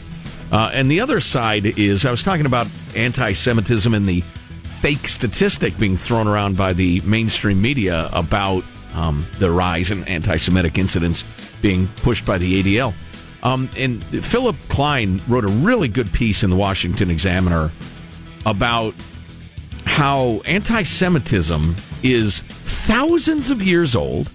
Uh, 0.51 0.71
and 0.73 0.91
the 0.91 1.01
other 1.01 1.21
side 1.21 1.67
is 1.67 2.05
I 2.05 2.11
was 2.11 2.23
talking 2.23 2.47
about 2.47 2.67
anti-Semitism 2.97 3.95
and 3.95 4.09
the 4.09 4.23
fake 4.63 5.07
statistic 5.09 5.79
being 5.79 5.97
thrown 5.97 6.27
around 6.27 6.57
by 6.57 6.73
the 6.73 7.01
mainstream 7.03 7.61
media 7.61 8.09
about 8.13 8.65
um, 8.95 9.27
the 9.39 9.51
rise 9.51 9.91
in 9.91 10.05
anti-Semitic 10.05 10.79
incidents 10.79 11.23
being 11.61 11.87
pushed 11.97 12.25
by 12.25 12.39
the 12.39 12.63
ADL. 12.63 12.95
Um, 13.43 13.71
and 13.77 14.05
Philip 14.05 14.57
Klein 14.69 15.21
wrote 15.29 15.45
a 15.45 15.53
really 15.53 15.89
good 15.89 16.13
piece 16.13 16.43
in 16.43 16.51
the 16.51 16.57
Washington 16.57 17.11
Examiner 17.11 17.71
about 18.45 18.95
how 19.85 20.41
anti-Semitism 20.47 21.77
is 22.03 22.41
thousands 22.41 23.51
of 23.51 23.63
years 23.63 23.95
old 23.95 24.31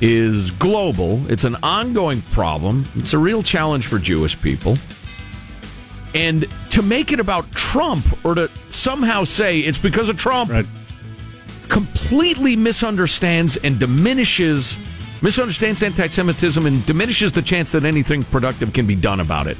is 0.00 0.50
global. 0.52 1.20
It's 1.30 1.44
an 1.44 1.56
ongoing 1.62 2.22
problem. 2.32 2.86
It's 2.96 3.12
a 3.12 3.18
real 3.18 3.42
challenge 3.42 3.86
for 3.86 3.98
Jewish 3.98 4.40
people. 4.40 4.76
And 6.14 6.46
to 6.70 6.82
make 6.82 7.12
it 7.12 7.20
about 7.20 7.50
Trump 7.52 8.04
or 8.24 8.34
to 8.34 8.50
somehow 8.70 9.24
say 9.24 9.60
it's 9.60 9.78
because 9.78 10.08
of 10.08 10.16
Trump 10.16 10.50
completely 11.68 12.56
misunderstands 12.56 13.56
and 13.56 13.78
diminishes 13.78 14.78
misunderstands 15.22 15.82
anti-Semitism 15.82 16.64
and 16.66 16.84
diminishes 16.86 17.32
the 17.32 17.42
chance 17.42 17.72
that 17.72 17.84
anything 17.84 18.22
productive 18.24 18.72
can 18.72 18.86
be 18.86 18.94
done 18.94 19.20
about 19.20 19.46
it. 19.46 19.56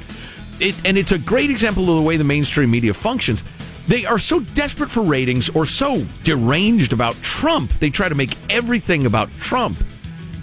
It 0.59 0.75
and 0.85 0.97
it's 0.97 1.11
a 1.11 1.19
great 1.19 1.49
example 1.49 1.89
of 1.89 1.95
the 1.95 2.01
way 2.01 2.17
the 2.17 2.23
mainstream 2.23 2.71
media 2.71 2.93
functions. 2.93 3.43
They 3.87 4.05
are 4.05 4.19
so 4.19 4.39
desperate 4.39 4.89
for 4.89 5.01
ratings 5.01 5.49
or 5.49 5.65
so 5.65 6.03
deranged 6.23 6.91
about 6.91 7.15
Trump, 7.21 7.71
they 7.73 7.89
try 7.89 8.09
to 8.09 8.15
make 8.15 8.35
everything 8.49 9.05
about 9.05 9.29
Trump. 9.39 9.77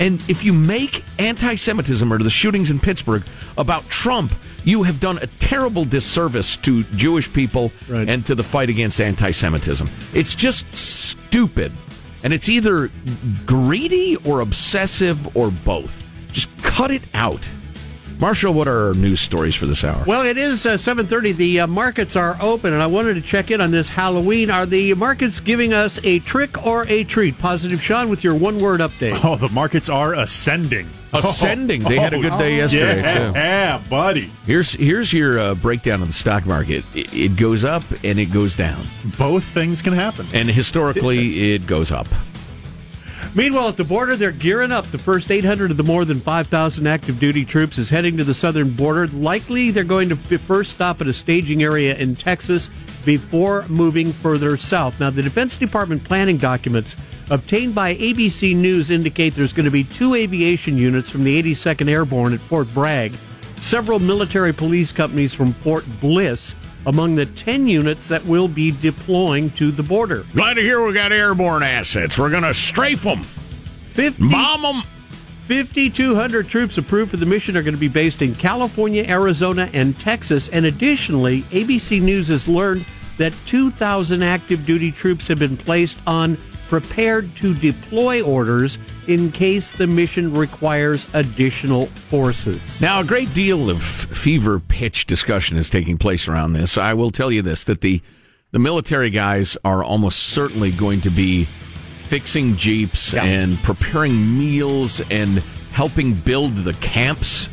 And 0.00 0.22
if 0.28 0.44
you 0.44 0.52
make 0.52 1.04
anti 1.18 1.54
Semitism 1.54 2.12
or 2.12 2.18
the 2.18 2.30
shootings 2.30 2.70
in 2.70 2.80
Pittsburgh 2.80 3.24
about 3.56 3.88
Trump, 3.88 4.32
you 4.64 4.82
have 4.82 4.98
done 5.00 5.18
a 5.18 5.26
terrible 5.26 5.84
disservice 5.84 6.56
to 6.58 6.84
Jewish 6.84 7.32
people 7.32 7.70
and 7.90 8.24
to 8.26 8.34
the 8.34 8.42
fight 8.42 8.70
against 8.70 9.00
anti 9.00 9.30
Semitism. 9.30 9.88
It's 10.12 10.34
just 10.34 10.72
stupid. 10.74 11.72
And 12.22 12.32
it's 12.32 12.48
either 12.48 12.90
greedy 13.44 14.16
or 14.24 14.40
obsessive 14.40 15.36
or 15.36 15.50
both. 15.50 16.02
Just 16.32 16.56
cut 16.62 16.90
it 16.90 17.02
out. 17.12 17.48
Marshall, 18.24 18.54
what 18.54 18.66
are 18.68 18.86
our 18.86 18.94
news 18.94 19.20
stories 19.20 19.54
for 19.54 19.66
this 19.66 19.84
hour? 19.84 20.02
Well, 20.06 20.24
it 20.24 20.38
is 20.38 20.64
uh, 20.64 20.76
7.30. 20.76 21.36
The 21.36 21.60
uh, 21.60 21.66
markets 21.66 22.16
are 22.16 22.38
open, 22.40 22.72
and 22.72 22.82
I 22.82 22.86
wanted 22.86 23.16
to 23.16 23.20
check 23.20 23.50
in 23.50 23.60
on 23.60 23.70
this 23.70 23.86
Halloween. 23.86 24.48
Are 24.48 24.64
the 24.64 24.94
markets 24.94 25.40
giving 25.40 25.74
us 25.74 26.02
a 26.04 26.20
trick 26.20 26.66
or 26.66 26.86
a 26.88 27.04
treat? 27.04 27.38
Positive 27.38 27.82
Sean 27.82 28.08
with 28.08 28.24
your 28.24 28.34
one-word 28.34 28.80
update. 28.80 29.22
Oh, 29.22 29.36
the 29.36 29.50
markets 29.50 29.90
are 29.90 30.14
ascending. 30.14 30.88
Ascending. 31.12 31.82
They 31.82 31.98
had 31.98 32.14
a 32.14 32.18
good 32.18 32.38
day 32.38 32.56
yesterday, 32.56 33.02
yeah, 33.02 33.30
too. 33.30 33.38
Yeah, 33.38 33.82
buddy. 33.90 34.32
Here's 34.46 34.72
here's 34.72 35.12
your 35.12 35.38
uh, 35.38 35.54
breakdown 35.54 36.00
of 36.00 36.08
the 36.08 36.14
stock 36.14 36.46
market. 36.46 36.82
It, 36.94 37.14
it 37.14 37.36
goes 37.36 37.62
up 37.62 37.84
and 38.02 38.18
it 38.18 38.32
goes 38.32 38.56
down. 38.56 38.84
Both 39.18 39.44
things 39.44 39.80
can 39.82 39.92
happen. 39.92 40.26
And 40.32 40.48
historically, 40.48 41.52
it 41.52 41.66
goes 41.66 41.92
up. 41.92 42.08
Meanwhile, 43.36 43.70
at 43.70 43.76
the 43.76 43.82
border, 43.82 44.14
they're 44.14 44.30
gearing 44.30 44.70
up. 44.70 44.86
The 44.86 44.98
first 44.98 45.28
800 45.28 45.72
of 45.72 45.76
the 45.76 45.82
more 45.82 46.04
than 46.04 46.20
5,000 46.20 46.86
active 46.86 47.18
duty 47.18 47.44
troops 47.44 47.78
is 47.78 47.90
heading 47.90 48.16
to 48.16 48.24
the 48.24 48.32
southern 48.32 48.70
border. 48.70 49.08
Likely, 49.08 49.72
they're 49.72 49.82
going 49.82 50.08
to 50.10 50.16
first 50.16 50.70
stop 50.70 51.00
at 51.00 51.08
a 51.08 51.12
staging 51.12 51.64
area 51.64 51.96
in 51.96 52.14
Texas 52.14 52.70
before 53.04 53.66
moving 53.66 54.12
further 54.12 54.56
south. 54.56 55.00
Now, 55.00 55.10
the 55.10 55.20
Defense 55.20 55.56
Department 55.56 56.04
planning 56.04 56.36
documents 56.36 56.96
obtained 57.28 57.74
by 57.74 57.96
ABC 57.96 58.54
News 58.54 58.90
indicate 58.90 59.34
there's 59.34 59.52
going 59.52 59.64
to 59.64 59.70
be 59.70 59.82
two 59.82 60.14
aviation 60.14 60.78
units 60.78 61.10
from 61.10 61.24
the 61.24 61.42
82nd 61.42 61.88
Airborne 61.88 62.34
at 62.34 62.40
Fort 62.40 62.72
Bragg, 62.72 63.16
several 63.56 63.98
military 63.98 64.52
police 64.52 64.92
companies 64.92 65.34
from 65.34 65.52
Fort 65.52 65.84
Bliss 66.00 66.54
among 66.86 67.14
the 67.14 67.26
10 67.26 67.66
units 67.66 68.08
that 68.08 68.24
will 68.26 68.48
be 68.48 68.70
deploying 68.70 69.50
to 69.52 69.70
the 69.70 69.82
border. 69.82 70.24
Glad 70.34 70.54
to 70.54 70.60
hear 70.60 70.84
we 70.84 70.92
got 70.92 71.12
airborne 71.12 71.62
assets. 71.62 72.18
We're 72.18 72.30
going 72.30 72.42
to 72.42 72.54
strafe 72.54 73.02
them. 73.02 73.22
50, 73.22 74.30
Bomb 74.30 74.62
them. 74.62 74.82
5,200 75.48 76.48
troops 76.48 76.78
approved 76.78 77.10
for 77.10 77.18
the 77.18 77.26
mission 77.26 77.54
are 77.56 77.62
going 77.62 77.74
to 77.74 77.80
be 77.80 77.88
based 77.88 78.22
in 78.22 78.34
California, 78.34 79.04
Arizona, 79.06 79.68
and 79.74 79.98
Texas. 80.00 80.48
And 80.48 80.64
additionally, 80.64 81.42
ABC 81.42 82.00
News 82.00 82.28
has 82.28 82.48
learned 82.48 82.86
that 83.18 83.36
2,000 83.44 84.22
active 84.22 84.64
duty 84.64 84.90
troops 84.90 85.28
have 85.28 85.38
been 85.38 85.56
placed 85.56 85.98
on 86.06 86.38
prepared 86.68 87.34
to 87.36 87.54
deploy 87.54 88.22
orders 88.22 88.78
in 89.06 89.30
case 89.30 89.72
the 89.72 89.86
mission 89.86 90.32
requires 90.34 91.06
additional 91.14 91.86
forces. 91.86 92.80
Now, 92.80 93.00
a 93.00 93.04
great 93.04 93.32
deal 93.34 93.70
of 93.70 93.82
fever 93.82 94.60
pitch 94.60 95.06
discussion 95.06 95.56
is 95.56 95.70
taking 95.70 95.98
place 95.98 96.26
around 96.28 96.52
this. 96.54 96.76
I 96.78 96.94
will 96.94 97.10
tell 97.10 97.30
you 97.30 97.42
this 97.42 97.64
that 97.64 97.80
the, 97.80 98.00
the 98.52 98.58
military 98.58 99.10
guys 99.10 99.56
are 99.64 99.84
almost 99.84 100.18
certainly 100.20 100.70
going 100.72 101.00
to 101.02 101.10
be 101.10 101.46
fixing 101.94 102.56
Jeeps 102.56 103.12
Yeah. 103.12 103.24
and 103.24 103.58
preparing 103.62 104.38
meals 104.38 105.00
and 105.10 105.38
helping 105.72 106.14
build 106.14 106.54
the 106.56 106.74
camps 106.74 107.48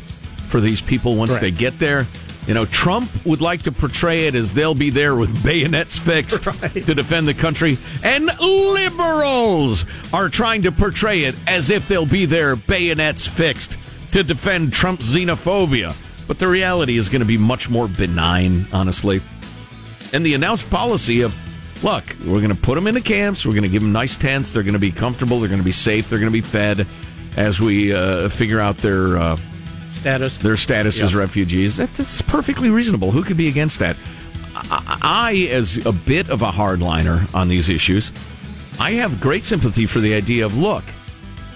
for 0.48 0.60
these 0.60 0.80
people 0.80 1.16
once 1.16 1.38
Correct. 1.38 1.42
they 1.42 1.50
get 1.50 1.78
there. 1.78 2.06
You 2.46 2.54
know, 2.54 2.64
Trump 2.64 3.08
would 3.24 3.40
like 3.40 3.62
to 3.62 3.72
portray 3.72 4.26
it 4.26 4.34
as 4.34 4.52
they'll 4.52 4.74
be 4.74 4.90
there 4.90 5.14
with 5.14 5.44
bayonets 5.44 5.96
fixed 5.96 6.42
to 6.72 6.94
defend 6.94 7.28
the 7.28 7.34
country, 7.34 7.78
and 8.02 8.26
liberals 8.40 9.84
are 10.12 10.28
trying 10.28 10.62
to 10.62 10.72
portray 10.72 11.22
it 11.22 11.36
as 11.46 11.70
if 11.70 11.86
they'll 11.86 12.04
be 12.04 12.26
there 12.26 12.56
bayonets 12.56 13.28
fixed 13.28 13.78
to 14.10 14.24
defend 14.24 14.72
Trump's 14.72 15.14
xenophobia. 15.14 15.96
But 16.26 16.40
the 16.40 16.48
reality 16.48 16.96
is 16.96 17.08
going 17.08 17.20
to 17.20 17.26
be 17.26 17.38
much 17.38 17.70
more 17.70 17.86
benign, 17.86 18.66
honestly. 18.72 19.20
And 20.12 20.26
the 20.26 20.34
announced 20.34 20.68
policy 20.68 21.20
of, 21.22 21.34
look, 21.84 22.04
we're 22.24 22.40
going 22.40 22.48
to 22.48 22.54
put 22.54 22.74
them 22.74 22.88
into 22.88 23.00
camps, 23.00 23.46
we're 23.46 23.52
going 23.52 23.62
to 23.62 23.68
give 23.68 23.82
them 23.82 23.92
nice 23.92 24.16
tents, 24.16 24.52
they're 24.52 24.64
going 24.64 24.72
to 24.72 24.80
be 24.80 24.92
comfortable, 24.92 25.38
they're 25.38 25.48
going 25.48 25.60
to 25.60 25.64
be 25.64 25.72
safe, 25.72 26.10
they're 26.10 26.18
going 26.18 26.30
to 26.30 26.36
be 26.36 26.40
fed 26.40 26.86
as 27.36 27.60
we 27.60 27.94
uh, 27.94 28.28
figure 28.28 28.58
out 28.58 28.78
their. 28.78 29.16
Uh, 29.16 29.36
Status. 29.92 30.36
their 30.38 30.56
status 30.56 31.00
as 31.00 31.14
refugees. 31.14 31.76
That, 31.76 31.92
that's 31.94 32.22
perfectly 32.22 32.70
reasonable. 32.70 33.10
Who 33.10 33.22
could 33.22 33.36
be 33.36 33.48
against 33.48 33.78
that? 33.78 33.96
I, 34.54 34.98
I, 35.02 35.34
as 35.52 35.84
a 35.86 35.92
bit 35.92 36.28
of 36.28 36.42
a 36.42 36.50
hardliner 36.50 37.32
on 37.34 37.48
these 37.48 37.68
issues, 37.68 38.12
I 38.78 38.92
have 38.92 39.20
great 39.20 39.44
sympathy 39.44 39.86
for 39.86 40.00
the 40.00 40.14
idea 40.14 40.44
of 40.44 40.56
look, 40.56 40.84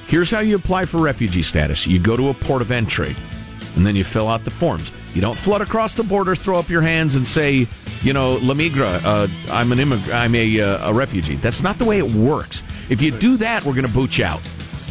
here's 0.06 0.30
how 0.30 0.40
you 0.40 0.56
apply 0.56 0.84
for 0.86 0.98
refugee 0.98 1.42
status. 1.42 1.86
You 1.86 1.98
go 1.98 2.16
to 2.16 2.28
a 2.28 2.34
port 2.34 2.62
of 2.62 2.70
entry, 2.70 3.14
and 3.74 3.84
then 3.86 3.96
you 3.96 4.04
fill 4.04 4.28
out 4.28 4.44
the 4.44 4.50
forms. 4.50 4.92
You 5.14 5.22
don't 5.22 5.36
flood 5.36 5.62
across 5.62 5.94
the 5.94 6.02
border, 6.02 6.36
throw 6.36 6.58
up 6.58 6.68
your 6.68 6.82
hands, 6.82 7.14
and 7.14 7.26
say, 7.26 7.66
you 8.02 8.12
know, 8.12 8.34
La 8.36 8.54
Migra, 8.54 9.00
uh, 9.04 9.26
I'm 9.50 9.72
an 9.72 9.78
immig- 9.78 10.12
I'm 10.12 10.34
a, 10.34 10.60
uh, 10.60 10.90
a 10.90 10.94
refugee. 10.94 11.36
That's 11.36 11.62
not 11.62 11.78
the 11.78 11.86
way 11.86 11.98
it 11.98 12.06
works. 12.10 12.62
If 12.90 13.00
you 13.00 13.10
do 13.12 13.36
that, 13.38 13.64
we're 13.64 13.72
going 13.74 13.86
to 13.86 13.92
boot 13.92 14.18
you 14.18 14.26
out. 14.26 14.42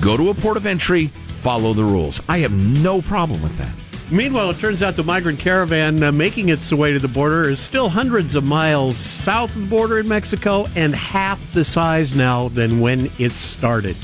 Go 0.01 0.17
to 0.17 0.29
a 0.29 0.33
port 0.33 0.57
of 0.57 0.65
entry, 0.65 1.11
follow 1.45 1.73
the 1.73 1.83
rules. 1.83 2.19
I 2.27 2.39
have 2.39 2.53
no 2.53 3.03
problem 3.03 3.39
with 3.43 3.55
that. 3.59 3.71
Meanwhile, 4.11 4.49
it 4.49 4.57
turns 4.57 4.81
out 4.81 4.95
the 4.95 5.03
migrant 5.03 5.37
caravan 5.37 6.01
uh, 6.01 6.11
making 6.11 6.49
its 6.49 6.73
way 6.73 6.91
to 6.91 6.97
the 6.97 7.07
border 7.07 7.47
is 7.47 7.59
still 7.59 7.87
hundreds 7.87 8.33
of 8.33 8.43
miles 8.43 8.97
south 8.97 9.55
of 9.55 9.61
the 9.61 9.67
border 9.67 9.99
in 9.99 10.07
Mexico 10.07 10.65
and 10.75 10.95
half 10.95 11.39
the 11.53 11.63
size 11.63 12.15
now 12.15 12.47
than 12.47 12.79
when 12.79 13.11
it 13.19 13.31
started. 13.31 13.95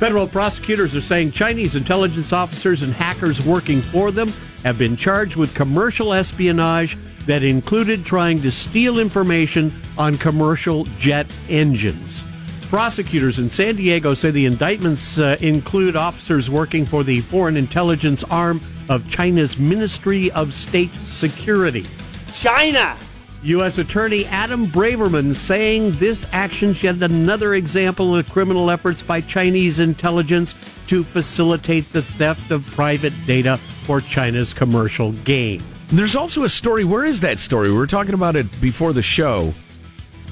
Federal 0.00 0.26
prosecutors 0.26 0.96
are 0.96 1.00
saying 1.00 1.30
Chinese 1.30 1.76
intelligence 1.76 2.32
officers 2.32 2.82
and 2.82 2.92
hackers 2.92 3.40
working 3.46 3.80
for 3.80 4.10
them 4.10 4.26
have 4.64 4.78
been 4.78 4.96
charged 4.96 5.36
with 5.36 5.54
commercial 5.54 6.12
espionage 6.12 6.98
that 7.26 7.44
included 7.44 8.04
trying 8.04 8.42
to 8.42 8.50
steal 8.50 8.98
information 8.98 9.72
on 9.96 10.16
commercial 10.16 10.86
jet 10.98 11.32
engines. 11.48 12.24
Prosecutors 12.68 13.38
in 13.38 13.48
San 13.48 13.76
Diego 13.76 14.12
say 14.12 14.30
the 14.30 14.44
indictments 14.44 15.18
uh, 15.18 15.38
include 15.40 15.96
officers 15.96 16.50
working 16.50 16.84
for 16.84 17.02
the 17.02 17.20
foreign 17.20 17.56
intelligence 17.56 18.22
arm 18.24 18.60
of 18.90 19.08
China's 19.08 19.58
Ministry 19.58 20.30
of 20.32 20.52
State 20.52 20.92
Security. 21.06 21.86
China! 22.34 22.94
U.S. 23.42 23.78
Attorney 23.78 24.26
Adam 24.26 24.66
Braverman 24.66 25.34
saying 25.34 25.92
this 25.92 26.26
action's 26.32 26.82
yet 26.82 27.02
another 27.02 27.54
example 27.54 28.14
of 28.14 28.28
criminal 28.28 28.68
efforts 28.70 29.02
by 29.02 29.22
Chinese 29.22 29.78
intelligence 29.78 30.54
to 30.88 31.04
facilitate 31.04 31.86
the 31.86 32.02
theft 32.02 32.50
of 32.50 32.66
private 32.66 33.14
data 33.26 33.56
for 33.84 34.02
China's 34.02 34.52
commercial 34.52 35.12
gain. 35.24 35.62
There's 35.86 36.16
also 36.16 36.44
a 36.44 36.50
story. 36.50 36.84
Where 36.84 37.06
is 37.06 37.22
that 37.22 37.38
story? 37.38 37.70
We 37.70 37.78
were 37.78 37.86
talking 37.86 38.12
about 38.12 38.36
it 38.36 38.60
before 38.60 38.92
the 38.92 39.00
show, 39.00 39.54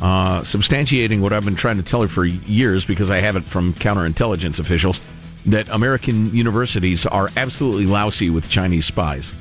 uh, 0.00 0.40
substantiating 0.40 1.20
what 1.20 1.32
I've 1.32 1.44
been 1.44 1.56
trying 1.56 1.76
to 1.78 1.82
tell 1.82 2.02
her 2.02 2.08
for 2.08 2.24
years 2.24 2.84
because 2.84 3.10
I 3.10 3.20
have 3.20 3.36
it 3.36 3.44
from 3.44 3.72
counterintelligence 3.74 4.60
officials 4.60 5.00
that 5.46 5.68
American 5.68 6.34
universities 6.34 7.06
are 7.06 7.30
absolutely 7.36 7.86
lousy 7.86 8.30
with 8.30 8.48
Chinese 8.48 8.86
spies 8.86 9.34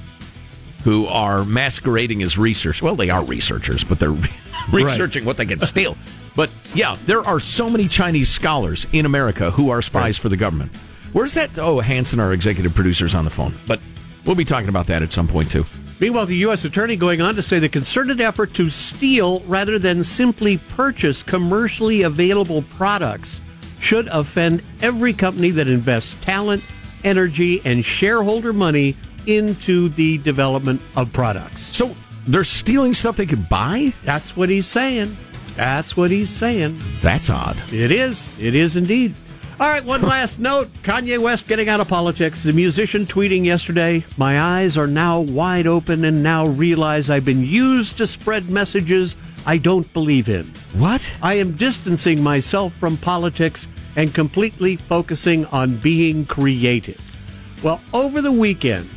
who 0.84 1.08
are 1.08 1.44
masquerading 1.44 2.22
as 2.22 2.38
research. 2.38 2.82
Well, 2.82 2.96
they 2.96 3.10
are 3.10 3.24
researchers, 3.24 3.84
but 3.84 4.00
they're 4.00 4.16
researching 4.72 5.26
what 5.26 5.38
they 5.38 5.46
can 5.46 5.60
steal. 5.60 5.98
But 6.36 6.52
yeah, 6.74 6.96
there 7.06 7.22
are 7.22 7.40
so 7.40 7.70
many 7.70 7.88
Chinese 7.88 8.30
scholars 8.30 8.86
in 8.94 9.06
America 9.06 9.52
who 9.52 9.72
are 9.72 9.82
spies 9.82 10.18
for 10.18 10.30
the 10.30 10.38
government. 10.38 10.76
Where's 11.12 11.34
that? 11.34 11.58
Oh, 11.58 11.80
Hanson, 11.80 12.20
our 12.20 12.34
executive 12.34 12.76
producer's 12.76 13.16
on 13.16 13.26
the 13.26 13.32
phone. 13.32 13.56
But 13.66 13.80
we'll 14.26 14.36
be 14.36 14.46
talking 14.46 14.70
about 14.70 14.88
that 14.88 15.02
at 15.02 15.12
some 15.12 15.28
point 15.28 15.50
too. 15.50 15.66
Meanwhile, 16.00 16.26
the 16.26 16.36
U.S. 16.38 16.66
Attorney 16.66 16.96
going 16.96 17.22
on 17.22 17.36
to 17.36 17.44
say 17.44 17.60
the 17.60 17.70
concerted 17.70 18.20
effort 18.20 18.54
to 18.56 18.70
steal 18.70 19.40
rather 19.42 19.80
than 19.80 20.04
simply 20.04 20.58
purchase 20.58 21.24
commercially 21.24 22.02
available 22.02 22.64
products 22.64 23.40
should 23.80 24.08
offend 24.08 24.62
every 24.82 25.14
company 25.14 25.52
that 25.52 25.70
invests 25.70 26.16
talent, 26.22 26.64
energy, 27.04 27.62
and 27.64 27.86
shareholder 27.86 28.52
money 28.52 28.96
into 29.28 29.90
the 29.90 30.18
development 30.20 30.82
of 30.96 31.12
products. 31.14 31.62
So 31.62 31.96
they're 32.28 32.44
stealing 32.44 32.94
stuff 32.94 33.18
they 33.18 33.26
could 33.26 33.48
buy? 33.48 33.94
That's 34.04 34.36
what 34.36 34.50
he's 34.50 34.68
saying. 34.68 35.16
That's 35.56 35.96
what 35.96 36.12
he's 36.12 36.30
saying. 36.30 36.82
That's 37.02 37.30
odd. 37.30 37.58
It 37.72 37.92
is. 37.92 38.28
It 38.42 38.56
is 38.56 38.76
indeed. 38.76 39.16
All 39.58 39.70
right, 39.70 39.86
one 39.86 40.02
last 40.02 40.38
note. 40.38 40.68
Kanye 40.84 41.18
West 41.18 41.48
getting 41.48 41.70
out 41.70 41.80
of 41.80 41.88
politics. 41.88 42.44
The 42.44 42.52
musician 42.52 43.06
tweeting 43.06 43.46
yesterday, 43.46 44.04
My 44.18 44.38
eyes 44.38 44.78
are 44.78 44.86
now 44.86 45.22
wide 45.22 45.66
open 45.66 46.04
and 46.04 46.22
now 46.22 46.46
realize 46.46 47.10
I've 47.10 47.24
been 47.24 47.46
used 47.46 47.98
to 48.00 48.06
spread 48.06 48.50
messages 48.50 49.16
I 49.46 49.58
don't 49.58 49.92
believe 49.94 50.28
in. 50.28 50.52
What? 50.74 51.10
I 51.22 51.36
am 51.36 51.54
distancing 51.54 52.22
myself 52.22 52.74
from 52.74 52.98
politics 52.98 53.70
and 53.96 54.14
completely 54.14 54.76
focusing 54.76 55.46
on 55.46 55.78
being 55.78 56.26
creative. 56.26 57.00
Well, 57.64 57.80
over 57.94 58.22
the 58.22 58.34
weekend, 58.34 58.90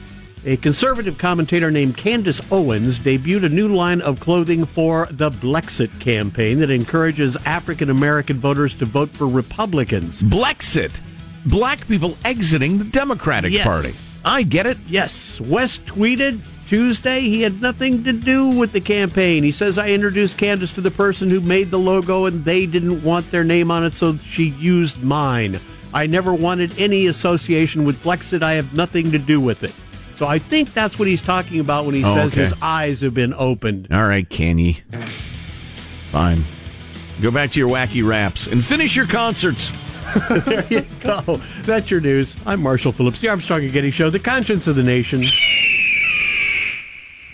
a 0.45 0.57
conservative 0.57 1.19
commentator 1.19 1.71
named 1.71 1.97
Candace 1.97 2.41
Owens 2.51 3.01
debuted 3.01 3.45
a 3.45 3.49
new 3.49 3.69
line 3.69 4.01
of 4.01 4.21
clothing 4.21 4.65
for 4.65 5.09
the 5.11 5.31
Blexit 5.31 6.01
campaign 6.01 6.61
that 6.61 6.71
encourages 6.71 7.37
African 7.47 7.91
American 7.91 8.39
voters 8.39 8.75
to 8.77 8.85
vote 8.85 9.11
for 9.11 9.27
Republicans. 9.27 10.23
Blexit. 10.23 11.01
Black 11.47 11.87
people 11.89 12.17
exiting 12.25 12.79
the 12.79 12.85
Democratic 12.85 13.53
Yes. 13.53 13.65
Party. 13.65 13.91
I 14.25 14.43
get 14.43 14.67
it. 14.67 14.77
Yes, 14.87 15.41
West 15.41 15.85
tweeted 15.87 16.41
Tuesday 16.67 17.21
he 17.21 17.43
had 17.43 17.63
nothing 17.63 18.05
to 18.05 18.13
do 18.13 18.49
with 18.49 18.73
the 18.73 18.81
campaign. 18.81 19.43
He 19.43 19.53
says, 19.53 19.79
I 19.79 19.89
introduced 19.89 20.37
Candace 20.37 20.73
to 20.75 20.81
the 20.83 20.91
person 20.91 21.31
who 21.31 21.41
made 21.41 21.71
the 21.71 21.79
logo 21.79 22.27
and 22.27 22.45
they 22.45 22.67
didn't 22.67 23.03
want 23.03 23.31
their 23.31 23.45
name 23.45 23.71
on 23.71 23.85
it, 23.85 23.95
so 23.95 24.19
she 24.19 24.49
used 24.51 25.03
mine. 25.03 25.59
I 25.95 26.07
never 26.07 26.35
wanted 26.35 26.79
any 26.79 27.07
association 27.07 27.85
with 27.85 28.03
Blexit. 28.03 28.43
I 28.43 28.53
have 28.55 28.75
nothing 28.75 29.11
to 29.13 29.19
do 29.19 29.41
with 29.41 29.63
it. 29.65 29.73
So 30.19 30.27
I 30.27 30.41
think 30.41 30.75
that's 30.75 30.99
what 30.99 31.07
he's 31.07 31.23
talking 31.23 31.61
about 31.61 31.87
when 31.87 31.95
he 31.95 32.03
Oh, 32.05 32.13
says 32.13 32.33
okay. 32.33 32.41
his 32.41 32.53
eyes 32.61 33.03
have 33.03 33.15
been 33.15 33.33
opened. 33.35 33.87
All 33.93 34.05
right, 34.05 34.29
Kanye. 34.29 34.79
Fine. 36.09 36.43
Go 37.23 37.31
back 37.31 37.53
to 37.53 37.59
your 37.61 37.69
wacky 37.69 38.05
raps 38.05 38.49
and 38.49 38.65
finish 38.65 38.97
your 38.97 39.07
concerts. 39.07 39.71
there 40.45 40.67
you 40.71 40.85
go. 40.99 41.41
That's 41.63 41.89
your 41.93 42.01
news. 42.01 42.37
I'm 42.47 42.61
Marshall 42.61 42.91
Phillips, 42.91 43.21
the 43.21 43.29
Armstrong 43.29 43.61
and 43.63 43.73
Getty 43.73 43.93
Show, 43.93 44.11
the 44.11 44.19
conscience 44.19 44.67
of 44.67 44.75
the 44.75 44.83
nation. 44.83 45.23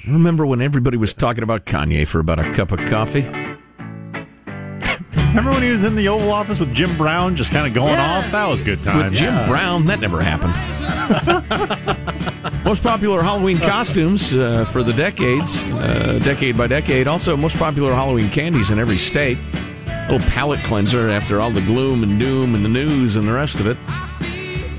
I 0.06 0.10
remember 0.10 0.44
when 0.44 0.60
everybody 0.60 0.98
was 0.98 1.14
talking 1.14 1.42
about 1.42 1.64
Kanye 1.64 2.06
for 2.06 2.18
about 2.20 2.38
a 2.38 2.52
cup 2.52 2.70
of 2.70 2.80
coffee. 2.90 3.22
Remember 5.28 5.52
when 5.52 5.62
he 5.62 5.70
was 5.70 5.84
in 5.84 5.94
the 5.94 6.06
Oval 6.08 6.30
Office 6.32 6.60
with 6.60 6.74
Jim 6.74 6.94
Brown, 6.98 7.34
just 7.34 7.50
kind 7.50 7.66
of 7.66 7.72
going 7.72 7.94
Yeah. 7.94 8.18
off? 8.18 8.30
That 8.30 8.46
was 8.46 8.62
good 8.62 8.82
times. 8.84 9.18
With 9.18 9.26
times. 9.26 9.38
Jim 9.38 9.48
Brown, 9.48 9.86
that 9.86 10.00
never 10.00 10.20
happened. 10.20 10.52
most 12.64 12.82
popular 12.82 13.22
Halloween 13.22 13.58
costumes 13.58 14.34
uh, 14.34 14.64
for 14.64 14.82
the 14.82 14.92
decades, 14.92 15.62
uh, 15.64 16.18
decade 16.24 16.56
by 16.56 16.66
decade. 16.66 17.06
Also, 17.06 17.36
most 17.36 17.56
popular 17.56 17.94
Halloween 17.94 18.30
candies 18.30 18.70
in 18.70 18.78
every 18.78 18.98
state. 18.98 19.38
A 19.86 20.12
little 20.12 20.26
palate 20.30 20.60
cleanser 20.60 21.10
after 21.10 21.40
all 21.40 21.50
the 21.50 21.60
gloom 21.60 22.02
and 22.02 22.18
doom 22.18 22.54
and 22.54 22.64
the 22.64 22.68
news 22.68 23.16
and 23.16 23.28
the 23.28 23.32
rest 23.32 23.60
of 23.60 23.66
it. 23.66 23.76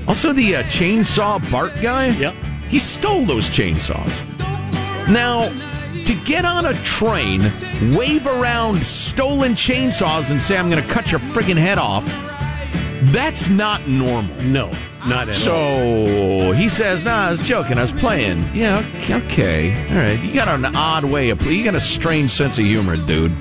Also, 0.08 0.32
the 0.32 0.56
uh, 0.56 0.62
chainsaw 0.64 1.38
Bart 1.50 1.72
guy. 1.80 2.08
Yep. 2.08 2.34
He 2.68 2.78
stole 2.78 3.24
those 3.24 3.48
chainsaws. 3.48 4.26
Now, 5.08 5.48
to 6.04 6.14
get 6.24 6.44
on 6.44 6.66
a 6.66 6.74
train, 6.82 7.42
wave 7.94 8.26
around 8.26 8.84
stolen 8.84 9.54
chainsaws 9.54 10.30
and 10.32 10.42
say, 10.42 10.58
I'm 10.58 10.68
going 10.70 10.82
to 10.82 10.88
cut 10.88 11.12
your 11.12 11.20
friggin' 11.20 11.56
head 11.56 11.78
off, 11.78 12.04
that's 13.12 13.48
not 13.48 13.86
normal. 13.86 14.34
No, 14.42 14.72
not 15.06 15.28
at 15.28 15.34
so, 15.34 15.54
all. 15.54 16.52
he 16.52 16.68
says, 16.68 17.04
nah, 17.04 17.28
I 17.28 17.30
was 17.30 17.40
joking. 17.40 17.78
I 17.78 17.82
was 17.82 17.92
playing. 17.92 18.48
Yeah, 18.54 18.84
okay, 18.96 19.14
okay. 19.24 19.88
All 19.90 19.96
right. 19.96 20.20
You 20.20 20.34
got 20.34 20.48
an 20.48 20.64
odd 20.64 21.04
way 21.04 21.30
of 21.30 21.38
playing. 21.38 21.58
You 21.58 21.64
got 21.64 21.74
a 21.74 21.80
strange 21.80 22.30
sense 22.30 22.58
of 22.58 22.64
humor, 22.64 22.96
dude. 22.96 23.32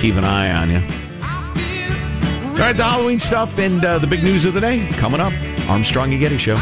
Keep 0.00 0.16
an 0.16 0.24
eye 0.24 0.52
on 0.52 0.70
you. 0.70 0.82
All 2.54 2.60
right, 2.60 2.76
the 2.76 2.84
Halloween 2.84 3.18
stuff 3.18 3.58
and 3.58 3.84
uh, 3.84 3.98
the 3.98 4.06
big 4.06 4.22
news 4.22 4.44
of 4.44 4.54
the 4.54 4.60
day 4.60 4.88
coming 4.92 5.20
up. 5.20 5.32
Armstrong 5.68 6.12
and 6.12 6.20
Getty 6.20 6.38
Show. 6.38 6.56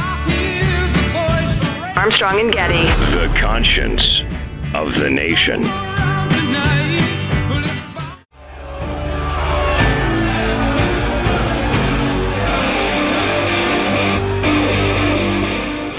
Armstrong 1.96 2.40
and 2.40 2.52
Getty. 2.52 2.84
The 3.14 3.32
conscience 3.38 4.02
of 4.74 4.94
the 4.94 5.10
nation. 5.10 5.91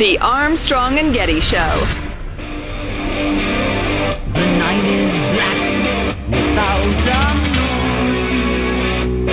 The 0.03 0.19
Armstrong 0.19 0.99
and 0.99 1.13
Getty 1.13 1.39
Show. 1.39 1.79
The 4.33 4.47
night 4.59 4.83
is 4.83 5.13
black 5.31 5.59
without 6.27 7.07
a 7.07 7.23
moon. 7.55 9.25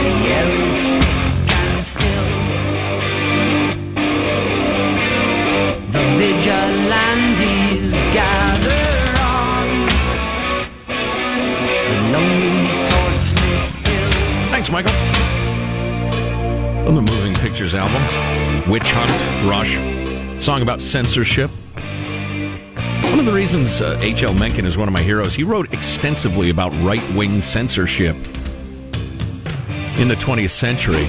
The 0.00 0.14
air 0.32 0.48
is 0.64 0.80
thick 0.80 1.52
and 1.52 1.84
still. 1.84 2.28
The 5.92 6.04
vigilantes 6.16 7.92
gather 8.16 8.88
on 9.20 9.66
the 11.68 11.98
lonely 12.14 12.56
torch-lit 12.88 13.60
hill. 13.86 14.10
Thanks, 14.48 14.70
Michael. 14.70 14.96
From 16.82 16.94
the 16.94 17.02
Moving 17.02 17.15
Album, 17.74 18.70
Witch 18.70 18.92
Hunt 18.92 19.48
Rush, 19.48 19.76
song 20.42 20.62
about 20.62 20.80
censorship. 20.80 21.50
One 23.10 23.18
of 23.18 23.24
the 23.24 23.32
reasons 23.32 23.80
uh, 23.80 23.98
H.L. 24.02 24.34
Mencken 24.34 24.64
is 24.64 24.76
one 24.76 24.88
of 24.88 24.94
my 24.94 25.02
heroes, 25.02 25.34
he 25.34 25.42
wrote 25.42 25.72
extensively 25.72 26.50
about 26.50 26.72
right 26.82 27.02
wing 27.14 27.40
censorship 27.40 28.16
in 29.98 30.08
the 30.08 30.14
20th 30.14 30.50
century, 30.50 31.06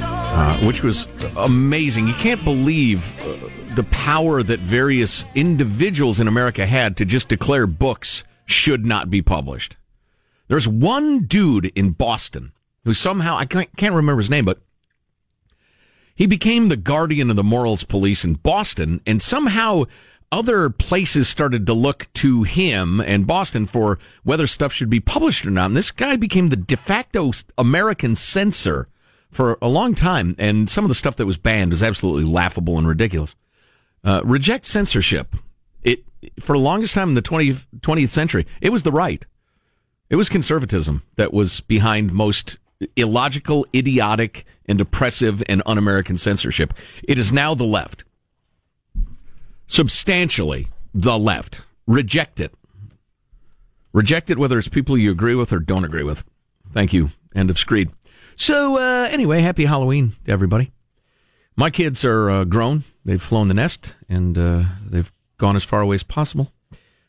uh, 0.00 0.56
which 0.66 0.82
was 0.82 1.08
amazing. 1.36 2.06
You 2.06 2.14
can't 2.14 2.44
believe 2.44 3.20
uh, 3.22 3.74
the 3.74 3.84
power 3.90 4.42
that 4.42 4.60
various 4.60 5.24
individuals 5.34 6.20
in 6.20 6.28
America 6.28 6.66
had 6.66 6.96
to 6.98 7.04
just 7.04 7.28
declare 7.28 7.66
books 7.66 8.24
should 8.46 8.86
not 8.86 9.10
be 9.10 9.22
published. 9.22 9.76
There's 10.48 10.68
one 10.68 11.24
dude 11.24 11.66
in 11.74 11.90
Boston 11.90 12.52
who 12.84 12.94
somehow, 12.94 13.36
I 13.36 13.44
can't 13.44 13.94
remember 13.94 14.20
his 14.20 14.30
name, 14.30 14.44
but 14.44 14.60
he 16.20 16.26
became 16.26 16.68
the 16.68 16.76
guardian 16.76 17.30
of 17.30 17.36
the 17.36 17.42
morals 17.42 17.82
police 17.82 18.26
in 18.26 18.34
Boston, 18.34 19.00
and 19.06 19.22
somehow 19.22 19.84
other 20.30 20.68
places 20.68 21.30
started 21.30 21.64
to 21.64 21.72
look 21.72 22.12
to 22.12 22.42
him 22.42 23.00
and 23.00 23.26
Boston 23.26 23.64
for 23.64 23.98
whether 24.22 24.46
stuff 24.46 24.70
should 24.70 24.90
be 24.90 25.00
published 25.00 25.46
or 25.46 25.50
not. 25.50 25.70
And 25.70 25.76
this 25.78 25.90
guy 25.90 26.16
became 26.16 26.48
the 26.48 26.56
de 26.56 26.76
facto 26.76 27.32
American 27.56 28.14
censor 28.14 28.86
for 29.30 29.56
a 29.62 29.68
long 29.68 29.94
time, 29.94 30.36
and 30.38 30.68
some 30.68 30.84
of 30.84 30.90
the 30.90 30.94
stuff 30.94 31.16
that 31.16 31.24
was 31.24 31.38
banned 31.38 31.72
is 31.72 31.82
absolutely 31.82 32.30
laughable 32.30 32.76
and 32.76 32.86
ridiculous. 32.86 33.34
Uh, 34.04 34.20
reject 34.22 34.66
censorship. 34.66 35.34
It 35.82 36.04
for 36.38 36.52
the 36.54 36.62
longest 36.62 36.92
time 36.92 37.08
in 37.08 37.14
the 37.14 37.22
20th, 37.22 37.66
20th 37.78 38.10
century, 38.10 38.46
it 38.60 38.68
was 38.68 38.82
the 38.82 38.92
right. 38.92 39.24
It 40.10 40.16
was 40.16 40.28
conservatism 40.28 41.02
that 41.16 41.32
was 41.32 41.62
behind 41.62 42.12
most 42.12 42.58
illogical, 42.96 43.66
idiotic, 43.74 44.44
and 44.66 44.80
oppressive 44.80 45.42
and 45.48 45.62
un-American 45.66 46.18
censorship. 46.18 46.74
It 47.04 47.18
is 47.18 47.32
now 47.32 47.54
the 47.54 47.64
left. 47.64 48.04
Substantially 49.66 50.68
the 50.94 51.18
left. 51.18 51.62
Reject 51.86 52.40
it. 52.40 52.54
Reject 53.92 54.30
it 54.30 54.38
whether 54.38 54.58
it's 54.58 54.68
people 54.68 54.96
you 54.96 55.10
agree 55.10 55.34
with 55.34 55.52
or 55.52 55.58
don't 55.58 55.84
agree 55.84 56.02
with. 56.02 56.22
Thank 56.72 56.92
you. 56.92 57.10
End 57.34 57.50
of 57.50 57.58
screed. 57.58 57.90
So, 58.36 58.78
uh, 58.78 59.08
anyway, 59.10 59.40
happy 59.40 59.64
Halloween 59.64 60.14
to 60.24 60.32
everybody. 60.32 60.72
My 61.56 61.70
kids 61.70 62.04
are 62.04 62.30
uh, 62.30 62.44
grown. 62.44 62.84
They've 63.04 63.20
flown 63.20 63.48
the 63.48 63.54
nest 63.54 63.94
and 64.08 64.38
uh, 64.38 64.62
they've 64.84 65.12
gone 65.38 65.56
as 65.56 65.64
far 65.64 65.80
away 65.80 65.96
as 65.96 66.02
possible, 66.02 66.52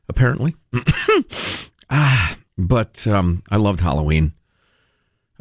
apparently. 0.09 0.55
ah, 1.89 2.37
but 2.57 3.07
um, 3.07 3.43
I 3.49 3.57
loved 3.57 3.81
Halloween. 3.81 4.33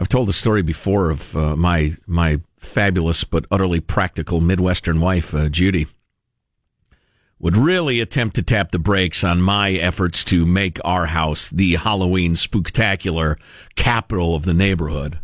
I've 0.00 0.08
told 0.08 0.28
the 0.28 0.32
story 0.32 0.62
before 0.62 1.10
of 1.10 1.36
uh, 1.36 1.54
my 1.56 1.92
my 2.06 2.40
fabulous 2.56 3.22
but 3.22 3.44
utterly 3.50 3.80
practical 3.80 4.40
Midwestern 4.40 4.98
wife, 4.98 5.34
uh, 5.34 5.50
Judy, 5.50 5.88
would 7.38 7.54
really 7.54 8.00
attempt 8.00 8.34
to 8.36 8.42
tap 8.42 8.70
the 8.70 8.78
brakes 8.78 9.22
on 9.22 9.42
my 9.42 9.72
efforts 9.72 10.24
to 10.24 10.46
make 10.46 10.78
our 10.86 11.06
house 11.06 11.50
the 11.50 11.76
Halloween 11.76 12.32
spooktacular 12.32 13.38
capital 13.76 14.34
of 14.34 14.44
the 14.44 14.54
neighborhood. 14.54 15.18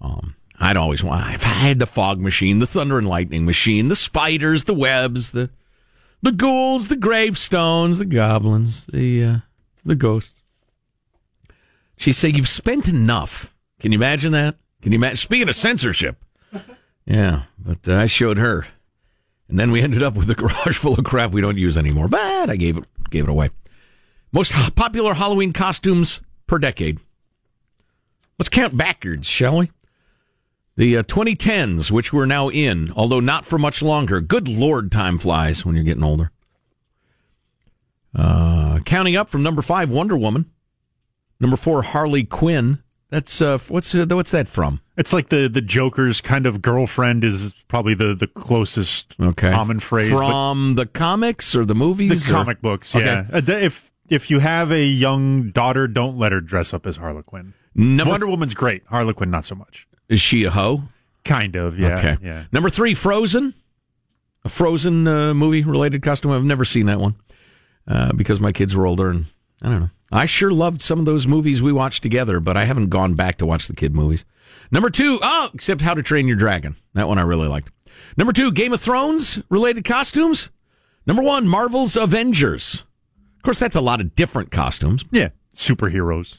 Um, 0.00 0.34
I'd 0.58 0.76
always 0.76 1.04
want. 1.04 1.32
If 1.32 1.44
I 1.44 1.50
had 1.50 1.78
the 1.78 1.86
fog 1.86 2.20
machine, 2.20 2.58
the 2.58 2.66
thunder 2.66 2.98
and 2.98 3.08
lightning 3.08 3.44
machine, 3.46 3.88
the 3.88 3.94
spiders, 3.94 4.64
the 4.64 4.74
webs, 4.74 5.30
the 5.30 5.48
the 6.22 6.32
ghouls, 6.32 6.88
the 6.88 6.96
gravestones, 6.96 7.98
the 7.98 8.04
goblins, 8.04 8.86
the 8.86 9.22
uh, 9.22 9.36
the 9.84 9.94
ghosts. 9.94 10.40
She 11.96 12.12
said, 12.12 12.36
"You've 12.36 12.48
spent 12.48 12.88
enough." 12.88 13.52
Can 13.80 13.92
you 13.92 13.98
imagine 13.98 14.32
that? 14.32 14.56
Can 14.82 14.92
you 14.92 14.96
imagine? 14.96 15.16
Speaking 15.16 15.48
of 15.48 15.56
censorship, 15.56 16.24
yeah. 17.04 17.42
But 17.58 17.88
uh, 17.88 17.96
I 17.96 18.06
showed 18.06 18.38
her, 18.38 18.66
and 19.48 19.58
then 19.58 19.70
we 19.70 19.80
ended 19.82 20.02
up 20.02 20.14
with 20.14 20.30
a 20.30 20.34
garage 20.34 20.78
full 20.78 20.94
of 20.94 21.04
crap 21.04 21.32
we 21.32 21.40
don't 21.40 21.58
use 21.58 21.76
anymore. 21.76 22.08
But 22.08 22.50
I 22.50 22.56
gave 22.56 22.76
it 22.78 22.84
gave 23.10 23.24
it 23.24 23.30
away. 23.30 23.50
Most 24.32 24.52
popular 24.74 25.14
Halloween 25.14 25.52
costumes 25.52 26.20
per 26.46 26.58
decade. 26.58 27.00
Let's 28.38 28.48
count 28.48 28.76
backwards, 28.76 29.26
shall 29.26 29.58
we? 29.58 29.70
The 30.76 30.98
uh, 30.98 31.02
2010s, 31.04 31.90
which 31.90 32.12
we're 32.12 32.26
now 32.26 32.50
in, 32.50 32.92
although 32.94 33.20
not 33.20 33.46
for 33.46 33.58
much 33.58 33.80
longer. 33.80 34.20
Good 34.20 34.46
Lord, 34.46 34.92
time 34.92 35.16
flies 35.16 35.64
when 35.64 35.74
you're 35.74 35.84
getting 35.84 36.04
older. 36.04 36.30
Uh, 38.14 38.80
counting 38.84 39.16
up 39.16 39.30
from 39.30 39.42
number 39.42 39.62
five, 39.62 39.90
Wonder 39.90 40.16
Woman. 40.18 40.50
Number 41.40 41.56
four, 41.56 41.82
Harley 41.82 42.24
Quinn. 42.24 42.82
That's 43.10 43.40
uh, 43.40 43.58
what's 43.68 43.94
uh, 43.94 44.04
what's 44.10 44.32
that 44.32 44.48
from? 44.48 44.80
It's 44.96 45.12
like 45.12 45.28
the 45.28 45.48
the 45.48 45.60
Joker's 45.60 46.20
kind 46.20 46.44
of 46.44 46.60
girlfriend 46.60 47.22
is 47.22 47.54
probably 47.68 47.94
the 47.94 48.14
the 48.14 48.26
closest 48.26 49.14
Okay, 49.20 49.52
common 49.52 49.78
phrase 49.78 50.10
from 50.10 50.74
the 50.74 50.86
comics 50.86 51.54
or 51.54 51.64
the 51.64 51.74
movies, 51.74 52.26
the 52.26 52.32
or- 52.32 52.34
comic 52.36 52.60
books. 52.60 52.94
Yeah, 52.94 53.26
Uh, 53.32 53.40
th- 53.40 53.62
if 53.62 53.92
if 54.08 54.28
you 54.30 54.40
have 54.40 54.72
a 54.72 54.84
young 54.84 55.50
daughter, 55.50 55.86
don't 55.86 56.16
let 56.18 56.32
her 56.32 56.40
dress 56.40 56.74
up 56.74 56.84
as 56.86 56.96
Harley 56.96 57.22
Quinn. 57.22 57.54
Number 57.74 58.10
Wonder 58.10 58.26
Woman's 58.26 58.54
great. 58.54 58.82
Harley 58.86 59.12
Quinn 59.14 59.30
not 59.30 59.44
so 59.44 59.54
much. 59.54 59.86
Is 60.08 60.20
she 60.20 60.44
a 60.44 60.50
hoe? 60.50 60.84
Kind 61.24 61.56
of. 61.56 61.78
Yeah. 61.78 61.98
okay. 61.98 62.16
Yeah. 62.22 62.44
Number 62.52 62.70
three, 62.70 62.94
Frozen. 62.94 63.54
A 64.44 64.48
Frozen 64.48 65.06
uh, 65.08 65.34
movie 65.34 65.62
related 65.62 66.02
costume. 66.02 66.30
I've 66.32 66.44
never 66.44 66.64
seen 66.64 66.86
that 66.86 67.00
one 67.00 67.16
uh, 67.88 68.12
because 68.12 68.38
my 68.40 68.52
kids 68.52 68.74
were 68.76 68.86
older, 68.86 69.10
and 69.10 69.26
I 69.60 69.68
don't 69.68 69.80
know. 69.80 69.90
I 70.12 70.26
sure 70.26 70.52
loved 70.52 70.80
some 70.80 70.98
of 70.98 71.04
those 71.04 71.26
movies 71.26 71.62
we 71.62 71.72
watched 71.72 72.02
together, 72.02 72.38
but 72.40 72.56
I 72.56 72.64
haven't 72.64 72.90
gone 72.90 73.14
back 73.14 73.38
to 73.38 73.46
watch 73.46 73.66
the 73.66 73.74
kid 73.74 73.94
movies. 73.94 74.24
Number 74.70 74.90
two, 74.90 75.18
oh, 75.22 75.48
except 75.52 75.80
How 75.80 75.94
to 75.94 76.02
Train 76.02 76.26
Your 76.26 76.36
Dragon. 76.36 76.76
That 76.94 77.08
one 77.08 77.18
I 77.18 77.22
really 77.22 77.48
liked. 77.48 77.70
Number 78.16 78.32
two, 78.32 78.52
Game 78.52 78.72
of 78.72 78.80
Thrones 78.80 79.40
related 79.48 79.84
costumes. 79.84 80.50
Number 81.06 81.22
one, 81.22 81.46
Marvel's 81.46 81.96
Avengers. 81.96 82.84
Of 83.36 83.42
course, 83.42 83.58
that's 83.58 83.76
a 83.76 83.80
lot 83.80 84.00
of 84.00 84.14
different 84.16 84.50
costumes. 84.50 85.04
Yeah, 85.10 85.28
superheroes. 85.54 86.38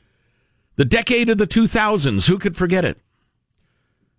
The 0.75 0.85
decade 0.85 1.29
of 1.29 1.37
the 1.37 1.47
2000s. 1.47 2.27
Who 2.27 2.37
could 2.37 2.55
forget 2.57 2.85
it? 2.85 2.97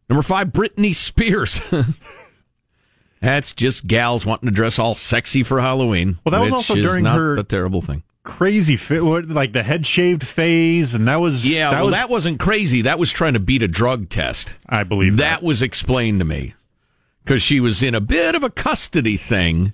Number 0.08 0.22
five, 0.22 0.48
Britney 0.48 0.94
Spears. 0.94 1.60
That's 3.20 3.52
just 3.52 3.86
gals 3.86 4.24
wanting 4.24 4.48
to 4.48 4.54
dress 4.54 4.78
all 4.78 4.94
sexy 4.94 5.42
for 5.42 5.60
Halloween. 5.60 6.18
Well, 6.24 6.30
that 6.32 6.40
was 6.40 6.52
also 6.52 6.76
during 6.76 7.04
not 7.04 7.16
her- 7.16 7.36
a 7.36 7.42
terrible 7.42 7.82
thing. 7.82 8.02
Crazy 8.28 8.76
fit, 8.76 9.02
like 9.02 9.52
the 9.52 9.62
head 9.62 9.86
shaved 9.86 10.24
phase, 10.24 10.94
and 10.94 11.08
that 11.08 11.16
was 11.16 11.50
Yeah, 11.50 11.70
That 11.70 11.76
well, 11.76 11.86
was, 11.86 11.94
that 11.94 12.10
wasn't 12.10 12.38
crazy. 12.38 12.82
That 12.82 12.98
was 12.98 13.10
trying 13.10 13.32
to 13.32 13.40
beat 13.40 13.62
a 13.62 13.68
drug 13.68 14.10
test. 14.10 14.54
I 14.68 14.84
believe 14.84 15.16
that, 15.16 15.42
was 15.42 15.62
explained 15.62 16.18
to 16.18 16.26
me 16.26 16.54
because 17.24 17.42
she 17.42 17.58
was 17.58 17.82
in 17.82 17.94
a 17.94 18.02
bit 18.02 18.34
of 18.34 18.42
a 18.42 18.50
custody 18.50 19.16
thing, 19.16 19.72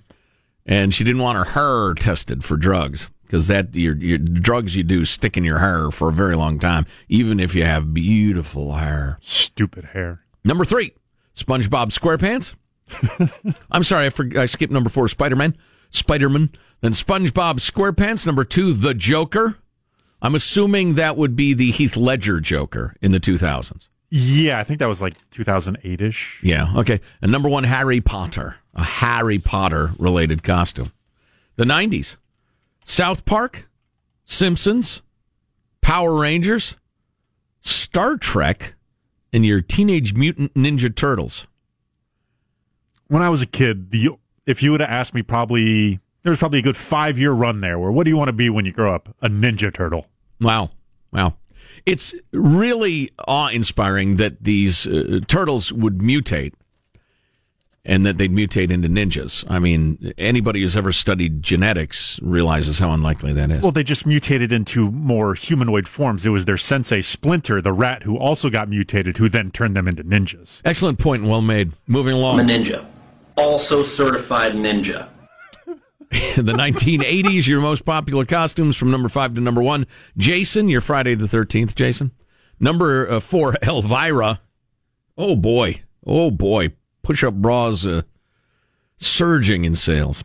and 0.65 0.95
she 0.95 1.03
didn't 1.03 1.21
want 1.21 1.37
her 1.37 1.45
hair 1.45 1.95
tested 1.95 2.45
for 2.45 2.57
drugs 2.57 3.11
because 3.23 3.49
that 3.49 3.75
your 3.75 3.97
your 3.97 4.19
drugs 4.19 4.77
you 4.77 4.85
do 4.85 5.05
stick 5.05 5.37
in 5.37 5.43
your 5.43 5.59
hair 5.59 5.91
for 5.91 6.09
a 6.09 6.13
very 6.13 6.37
long 6.37 6.61
time, 6.61 6.87
even 7.09 7.41
if 7.41 7.57
you 7.57 7.65
have 7.65 7.93
beautiful 7.93 8.75
hair. 8.75 9.19
stupid 9.21 9.87
hair. 9.87 10.21
Number 10.45 10.65
three, 10.65 10.95
SpongeBob 11.35 11.91
SquarePants. 11.91 12.55
I'm 13.71 13.83
sorry, 13.83 14.07
I, 14.07 14.11
forg 14.11 14.37
I 14.37 14.47
skipped 14.47 14.73
number 14.73 14.91
four, 14.91 15.09
Spider 15.09 15.37
Man. 15.37 15.57
Spider 15.95 16.29
Man. 16.29 16.51
Then 16.81 16.93
SpongeBob 16.93 17.57
SquarePants. 17.61 18.27
Number 18.27 18.45
two, 18.45 18.75
The 18.75 18.95
Joker. 18.95 19.57
I'm 20.21 20.35
assuming 20.35 20.95
that 20.95 21.17
would 21.17 21.37
be 21.37 21.55
the 21.55 21.71
Heath 21.71 21.97
Ledger 21.97 22.41
Joker 22.41 22.95
in 23.01 23.13
the 23.13 23.21
2000s. 23.21 23.89
Yeah, 24.11 24.59
I 24.59 24.65
think 24.65 24.81
that 24.81 24.89
was 24.89 25.03
like 25.03 25.15
2008 25.31 26.01
ish. 26.01 26.41
Yeah, 26.43 26.73
okay. 26.77 27.01
And 27.21 27.33
number 27.33 27.49
one, 27.49 27.65
Harry 27.65 28.01
Potter. 28.01 28.57
A 28.75 28.83
Harry 28.85 29.39
Potter 29.39 29.93
related 29.99 30.43
costume. 30.43 30.93
The 31.57 31.65
90s, 31.65 32.17
South 32.85 33.25
Park, 33.25 33.69
Simpsons, 34.25 35.03
Power 35.81 36.15
Rangers, 36.15 36.75
Star 37.61 38.17
Trek, 38.17 38.75
and 39.33 39.47
your 39.47 39.61
Teenage 39.61 40.15
Mutant 40.15 40.53
Ninja 40.55 40.95
Turtles. 40.95 41.47
When 43.07 43.23
I 43.23 43.29
was 43.29 43.43
a 43.43 43.47
kid, 43.47 43.91
the 43.91 44.11
if 44.47 44.63
you 44.63 44.73
would 44.73 44.81
have 44.81 44.91
asked 44.91 45.15
me, 45.15 45.23
probably 45.23 46.01
there 46.23 46.31
was 46.31 46.39
probably 46.39 46.59
a 46.59 46.63
good 46.63 46.77
five 46.77 47.19
year 47.19 47.33
run 47.33 47.61
there. 47.61 47.79
Where 47.79 47.93
what 47.93 48.05
do 48.05 48.11
you 48.11 48.17
want 48.17 48.29
to 48.29 48.33
be 48.33 48.51
when 48.51 48.65
you 48.65 48.73
grow 48.73 48.95
up? 48.95 49.15
A 49.23 49.29
Ninja 49.29 49.73
Turtle. 49.73 50.07
Wow. 50.41 50.71
Wow. 51.13 51.35
It's 51.87 52.15
really 52.33 53.11
awe 53.29 53.49
inspiring 53.49 54.17
that 54.17 54.43
these 54.43 54.87
uh, 54.87 55.21
turtles 55.29 55.73
would 55.73 55.99
mutate 55.99 56.55
and 57.85 58.07
that 58.07 58.17
they'd 58.17 58.33
mutate 58.33 58.71
into 58.71 58.89
ninjas. 58.89 59.45
I 59.49 59.59
mean, 59.59 60.13
anybody 60.17 60.63
who's 60.63 60.77
ever 60.77 60.93
studied 60.93 61.43
genetics 61.43 62.19
realizes 62.23 62.79
how 62.79 62.91
unlikely 62.93 63.35
that 63.35 63.51
is. 63.51 63.63
Well, 63.63 63.73
they 63.73 63.85
just 63.85 64.07
mutated 64.07 64.53
into 64.53 64.91
more 64.91 65.35
humanoid 65.35 65.87
forms. 65.87 66.25
It 66.25 66.31
was 66.31 66.47
their 66.47 66.57
sensei 66.57 67.03
Splinter, 67.03 67.61
the 67.61 67.73
rat, 67.75 68.05
who 68.05 68.17
also 68.17 68.49
got 68.49 68.71
mutated, 68.71 69.19
who 69.19 69.29
then 69.29 69.51
turned 69.51 69.77
them 69.77 69.87
into 69.87 70.03
ninjas. 70.03 70.63
Excellent 70.65 70.99
point 70.99 71.23
and 71.23 71.31
well 71.31 71.43
made. 71.43 71.73
Moving 71.87 72.15
along. 72.15 72.41
I'm 72.41 72.49
a 72.49 72.53
ninja. 72.53 72.87
Also 73.37 73.83
certified 73.83 74.53
ninja. 74.53 75.09
the 76.37 76.53
1980s, 76.53 77.47
your 77.47 77.61
most 77.61 77.85
popular 77.85 78.25
costumes 78.25 78.77
from 78.77 78.91
number 78.91 79.09
five 79.09 79.35
to 79.35 79.41
number 79.41 79.63
one. 79.63 79.87
Jason, 80.17 80.69
your 80.69 80.81
Friday 80.81 81.15
the 81.15 81.27
13th, 81.27 81.75
Jason. 81.75 82.13
Number 82.61 83.11
uh, 83.11 83.21
four, 83.21 83.57
Elvira. 83.63 84.41
Oh 85.19 85.35
boy. 85.35 85.83
Oh 86.07 86.31
boy. 86.31 86.73
Push 87.03 87.25
up 87.25 87.35
bras 87.35 87.85
uh, 87.85 88.03
surging 88.97 89.65
in 89.65 89.75
sales. 89.75 90.23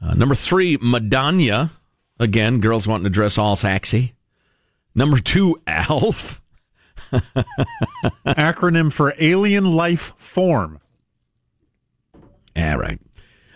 Uh, 0.00 0.14
number 0.14 0.34
three, 0.34 0.76
Madonna. 0.80 1.72
Again, 2.18 2.60
girls 2.60 2.86
wanting 2.86 3.04
to 3.04 3.10
dress 3.10 3.38
all 3.38 3.56
sexy. 3.56 4.14
Number 4.94 5.18
two, 5.18 5.60
Alf. 5.66 6.42
Acronym 8.26 8.92
for 8.92 9.14
Alien 9.18 9.70
Life 9.70 10.12
Form. 10.16 10.78
All 12.56 12.78
right. 12.78 13.00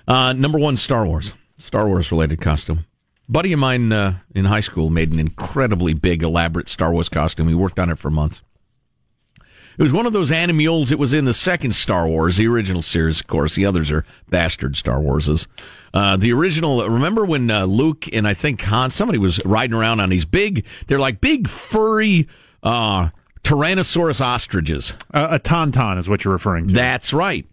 Uh, 0.08 0.32
number 0.32 0.58
one, 0.58 0.76
Star 0.76 1.04
Wars. 1.04 1.34
Star 1.58 1.86
Wars 1.86 2.12
related 2.12 2.40
costume. 2.40 2.86
Buddy 3.28 3.52
of 3.52 3.58
mine 3.58 3.92
uh, 3.92 4.18
in 4.34 4.44
high 4.44 4.60
school 4.60 4.88
made 4.88 5.12
an 5.12 5.18
incredibly 5.18 5.94
big, 5.94 6.22
elaborate 6.22 6.68
Star 6.68 6.92
Wars 6.92 7.08
costume. 7.08 7.48
He 7.48 7.54
worked 7.54 7.78
on 7.78 7.90
it 7.90 7.98
for 7.98 8.10
months. 8.10 8.40
It 9.78 9.82
was 9.82 9.92
one 9.92 10.06
of 10.06 10.14
those 10.14 10.30
animules. 10.30 10.90
It 10.90 10.98
was 10.98 11.12
in 11.12 11.26
the 11.26 11.34
second 11.34 11.72
Star 11.72 12.08
Wars, 12.08 12.36
the 12.36 12.46
original 12.46 12.80
series, 12.80 13.20
of 13.20 13.26
course. 13.26 13.56
The 13.56 13.66
others 13.66 13.90
are 13.90 14.06
bastard 14.30 14.76
Star 14.76 15.00
Warses. 15.00 15.46
Uh, 15.92 16.16
the 16.16 16.32
original, 16.32 16.88
remember 16.88 17.26
when 17.26 17.50
uh, 17.50 17.64
Luke 17.64 18.06
and 18.12 18.26
I 18.26 18.32
think 18.32 18.62
Han, 18.62 18.90
somebody 18.90 19.18
was 19.18 19.44
riding 19.44 19.74
around 19.74 20.00
on 20.00 20.08
these 20.08 20.24
big, 20.24 20.64
they're 20.86 20.98
like 20.98 21.20
big, 21.20 21.46
furry 21.48 22.26
uh, 22.62 23.10
Tyrannosaurus 23.42 24.20
ostriches. 24.20 24.94
Uh, 25.12 25.28
a 25.32 25.38
tauntaun 25.38 25.98
is 25.98 26.08
what 26.08 26.24
you're 26.24 26.32
referring 26.32 26.68
to. 26.68 26.74
That's 26.74 27.12
right. 27.12 27.46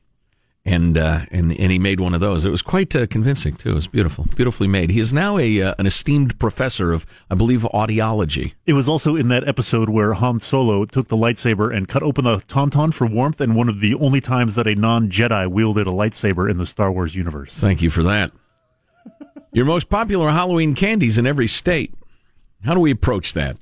And, 0.66 0.97
uh, 0.97 1.26
and 1.30 1.51
and 1.51 1.72
he 1.74 1.78
made 1.78 1.99
one 1.99 2.14
of 2.14 2.22
those. 2.22 2.45
It 2.45 2.49
was 2.49 2.61
quite 2.61 2.95
uh, 2.95 3.05
convincing 3.07 3.55
too. 3.55 3.72
It 3.72 3.76
was 3.76 3.88
beautiful, 3.88 4.28
beautifully 4.34 4.70
made. 4.70 4.91
He 4.91 5.01
is 5.01 5.11
now 5.11 5.38
a 5.38 5.61
uh, 5.61 5.76
an 5.78 5.86
esteemed 5.86 6.39
professor 6.39 6.93
of, 6.93 7.05
I 7.30 7.36
believe, 7.36 7.64
audiology. 7.74 8.53
It 8.66 8.72
was 8.72 8.88
also 8.88 9.18
in 9.18 9.28
that 9.28 9.45
episode 9.45 9.89
where 9.89 10.14
Han 10.14 10.39
Solo 10.39 10.86
took 10.86 11.09
the 11.09 11.18
lightsaber 11.18 11.76
and 11.76 11.89
cut 11.89 12.01
open 12.01 12.24
the 12.24 12.38
tauntaun 12.38 12.93
for 12.93 13.05
warmth, 13.05 13.41
and 13.41 13.57
one 13.57 13.68
of 13.68 13.82
the 13.82 13.93
only 13.95 14.22
times 14.22 14.55
that 14.55 14.66
a 14.66 14.74
non 14.74 15.09
Jedi 15.09 15.51
wielded 15.51 15.86
a 15.86 15.91
lightsaber 15.91 16.49
in 16.49 16.57
the 16.59 16.66
Star 16.66 16.89
Wars 16.89 17.14
universe. 17.14 17.53
Thank 17.55 17.82
you 17.82 17.89
for 17.89 18.03
that. 18.03 18.32
Your 19.51 19.66
most 19.66 19.89
popular 19.89 20.30
Halloween 20.30 20.76
candies 20.76 21.18
in 21.18 21.28
every 21.28 21.47
state. 21.47 21.93
How 22.64 22.74
do 22.74 22.80
we 22.80 22.91
approach 22.91 23.34
that? 23.34 23.57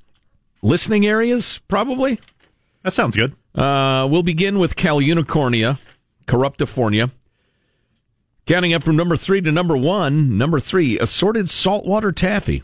Listening 0.62 1.08
areas, 1.08 1.60
probably. 1.68 2.20
That 2.84 2.94
sounds 2.94 3.16
good. 3.16 3.36
Uh, 3.56 4.08
we'll 4.10 4.24
begin 4.24 4.60
with 4.60 4.76
Cal 4.76 4.98
Unicornia, 5.00 5.80
Corruptifornia. 6.26 7.12
Counting 8.46 8.74
up 8.74 8.84
from 8.84 8.96
number 8.96 9.18
three 9.18 9.42
to 9.42 9.52
number 9.52 9.78
one. 9.78 10.38
Number 10.38 10.60
three, 10.60 10.98
assorted 11.00 11.50
saltwater 11.50 12.12
taffy. 12.12 12.64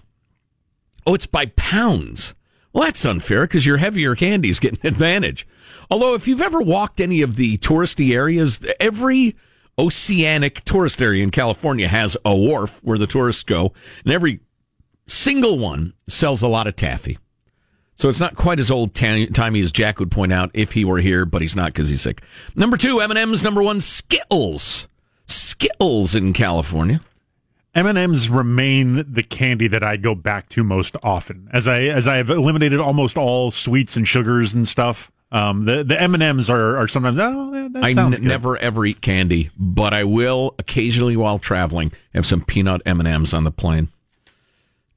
Oh, 1.05 1.13
it's 1.13 1.25
by 1.25 1.47
pounds. 1.55 2.33
Well, 2.73 2.83
that's 2.83 3.05
unfair 3.05 3.43
because 3.43 3.65
your 3.65 3.77
heavier 3.77 4.15
candies 4.15 4.59
get 4.59 4.73
an 4.73 4.79
advantage. 4.87 5.47
Although, 5.89 6.15
if 6.15 6.27
you've 6.27 6.41
ever 6.41 6.61
walked 6.61 6.99
any 6.99 7.21
of 7.21 7.35
the 7.35 7.57
touristy 7.59 8.13
areas, 8.13 8.59
every 8.79 9.35
oceanic 9.79 10.63
tourist 10.63 11.01
area 11.01 11.23
in 11.23 11.31
California 11.31 11.87
has 11.87 12.17
a 12.25 12.35
wharf 12.35 12.83
where 12.83 12.97
the 12.97 13.07
tourists 13.07 13.43
go, 13.43 13.73
and 14.03 14.13
every 14.13 14.41
single 15.07 15.57
one 15.57 15.93
sells 16.09 16.41
a 16.41 16.47
lot 16.47 16.67
of 16.67 16.75
taffy. 16.75 17.17
So 17.97 18.09
it's 18.09 18.19
not 18.19 18.35
quite 18.35 18.59
as 18.59 18.69
old 18.69 18.93
timey 18.93 19.59
as 19.59 19.71
Jack 19.71 19.99
would 19.99 20.11
point 20.11 20.31
out 20.31 20.51
if 20.53 20.73
he 20.73 20.85
were 20.85 20.99
here, 20.99 21.25
but 21.25 21.41
he's 21.41 21.55
not 21.55 21.73
because 21.73 21.89
he's 21.89 22.01
sick. 22.01 22.21
Number 22.55 22.77
two, 22.77 23.01
M&M's. 23.01 23.43
Number 23.43 23.63
one, 23.63 23.81
Skittles. 23.81 24.87
Skittles 25.25 26.13
in 26.13 26.31
California. 26.31 27.01
M&Ms 27.73 28.29
remain 28.29 29.03
the 29.11 29.23
candy 29.23 29.67
that 29.67 29.83
I 29.83 29.97
go 29.97 30.13
back 30.13 30.47
to 30.49 30.63
most 30.63 30.95
often. 31.01 31.49
As 31.51 31.67
I 31.67 31.83
as 31.83 32.07
I 32.07 32.17
have 32.17 32.29
eliminated 32.29 32.79
almost 32.79 33.17
all 33.17 33.51
sweets 33.51 33.97
and 33.97 34.07
sugars 34.07 34.53
and 34.53 34.67
stuff. 34.67 35.11
Um, 35.31 35.65
the 35.65 35.83
the 35.83 36.01
M&Ms 36.01 36.49
are, 36.49 36.77
are 36.77 36.87
sometimes 36.87 37.19
oh, 37.19 37.69
I 37.75 37.91
n- 37.91 38.15
never 38.21 38.57
ever 38.57 38.85
eat 38.85 39.01
candy, 39.01 39.49
but 39.57 39.93
I 39.93 40.05
will 40.05 40.55
occasionally 40.57 41.17
while 41.17 41.37
traveling 41.37 41.91
have 42.13 42.25
some 42.25 42.43
peanut 42.43 42.81
M&Ms 42.85 43.33
on 43.33 43.43
the 43.43 43.51
plane. 43.51 43.89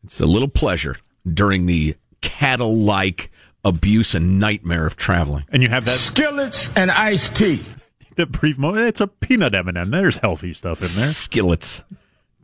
It's 0.05 0.21
a 0.21 0.27
little 0.27 0.49
pleasure 0.49 0.97
during 1.31 1.67
the 1.67 1.97
cattle-like 2.21 3.31
abuse 3.65 4.15
and 4.15 4.39
nightmare 4.39 4.87
of 4.87 4.97
traveling. 4.97 5.45
And 5.51 5.63
you 5.63 5.69
have 5.69 5.85
that 5.85 5.93
skillets 5.93 6.75
and 6.77 6.91
iced 6.91 7.37
tea. 7.37 7.61
The 8.17 8.27
brief 8.27 8.59
moment. 8.59 8.87
It's 8.87 9.01
a 9.01 9.07
peanut 9.07 9.55
M&M. 9.55 9.91
There's 9.93 10.19
healthy 10.19 10.53
stuff 10.53 10.81
in 10.81 10.89
there. 11.01 11.07
Skillets. 11.07 11.85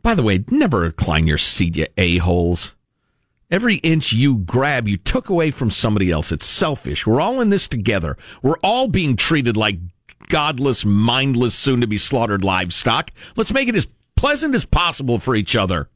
By 0.01 0.15
the 0.15 0.23
way, 0.23 0.43
never 0.49 0.79
recline 0.79 1.27
your 1.27 1.37
seat, 1.37 1.75
you 1.75 1.85
a-holes. 1.97 2.73
Every 3.51 3.75
inch 3.75 4.11
you 4.11 4.39
grab, 4.39 4.87
you 4.87 4.97
took 4.97 5.29
away 5.29 5.51
from 5.51 5.69
somebody 5.69 6.09
else. 6.09 6.31
It's 6.31 6.45
selfish. 6.45 7.05
We're 7.05 7.21
all 7.21 7.41
in 7.41 7.49
this 7.49 7.67
together. 7.67 8.17
We're 8.41 8.57
all 8.63 8.87
being 8.87 9.15
treated 9.15 9.55
like 9.55 9.77
godless, 10.29 10.83
mindless, 10.83 11.53
soon 11.53 11.81
to 11.81 11.87
be 11.87 11.97
slaughtered 11.97 12.43
livestock. 12.43 13.11
Let's 13.35 13.53
make 13.53 13.67
it 13.67 13.75
as 13.75 13.87
pleasant 14.15 14.55
as 14.55 14.65
possible 14.65 15.19
for 15.19 15.35
each 15.35 15.55
other. 15.55 15.89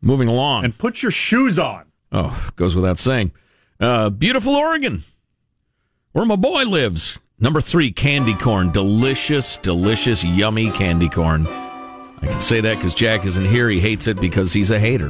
Moving 0.00 0.28
along. 0.28 0.64
And 0.64 0.76
put 0.76 1.02
your 1.02 1.10
shoes 1.10 1.58
on. 1.58 1.86
Oh, 2.14 2.50
goes 2.54 2.76
without 2.76 3.00
saying. 3.00 3.32
Uh, 3.80 4.08
beautiful 4.08 4.54
Oregon, 4.54 5.02
where 6.12 6.24
my 6.24 6.36
boy 6.36 6.62
lives. 6.62 7.18
Number 7.40 7.60
three, 7.60 7.90
candy 7.90 8.34
corn. 8.34 8.70
Delicious, 8.70 9.58
delicious, 9.58 10.22
yummy 10.22 10.70
candy 10.70 11.08
corn. 11.08 11.46
I 11.48 12.26
can 12.26 12.38
say 12.38 12.60
that 12.60 12.76
because 12.76 12.94
Jack 12.94 13.26
isn't 13.26 13.44
here. 13.44 13.68
He 13.68 13.80
hates 13.80 14.06
it 14.06 14.20
because 14.20 14.52
he's 14.52 14.70
a 14.70 14.78
hater. 14.78 15.08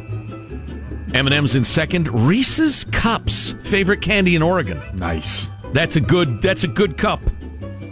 M&M's 1.13 1.55
in 1.55 1.63
second. 1.63 2.09
Reese's 2.09 2.85
Cups, 2.85 3.53
favorite 3.63 4.01
candy 4.01 4.35
in 4.35 4.43
Oregon. 4.43 4.81
Nice. 4.95 5.51
That's 5.75 5.97
a 5.97 6.01
good. 6.01 6.41
That's 6.41 6.65
a 6.65 6.69
good 6.69 6.97
cup. 6.97 7.21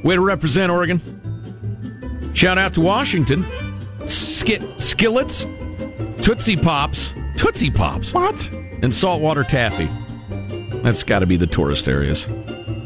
Way 0.02 0.14
to 0.14 0.20
represent 0.22 0.72
Oregon. 0.72 2.32
Shout 2.34 2.56
out 2.56 2.72
to 2.74 2.80
Washington. 2.80 3.44
Skit 4.06 4.80
skillets, 4.80 5.46
Tootsie 6.22 6.56
Pops, 6.56 7.14
Tootsie 7.36 7.70
Pops. 7.70 8.14
What? 8.14 8.50
And 8.82 8.92
saltwater 8.92 9.44
taffy. 9.44 9.88
That's 10.82 11.02
got 11.02 11.20
to 11.20 11.26
be 11.26 11.36
the 11.36 11.46
tourist 11.46 11.88
areas. 11.88 12.28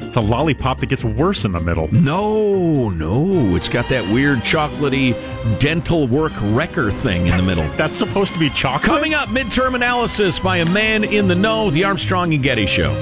It's 0.07 0.15
a 0.15 0.21
lollipop 0.21 0.79
that 0.81 0.87
gets 0.87 1.05
worse 1.05 1.45
in 1.45 1.51
the 1.51 1.61
middle. 1.61 1.93
No, 1.93 2.91
no. 2.91 3.57
It's 3.57 3.69
got 3.69 3.89
that 3.89 4.05
weird 4.13 4.39
chocolatey 4.39 5.15
dental 5.59 6.07
work 6.07 6.33
wrecker 6.41 6.93
thing 6.93 7.27
in 7.27 7.37
the 7.37 7.43
middle. 7.43 7.67
That's 7.77 7.97
supposed 7.97 8.33
to 8.35 8.39
be 8.39 8.51
chocolate? 8.51 8.85
Coming 8.85 9.15
up, 9.15 9.31
midterm 9.31 9.75
analysis 9.75 10.39
by 10.39 10.59
a 10.59 10.65
man 10.65 11.03
in 11.03 11.27
the 11.27 11.35
know, 11.35 11.71
the 11.71 11.83
Armstrong 11.83 12.33
and 12.35 12.43
Getty 12.43 12.67
Show. 12.67 12.95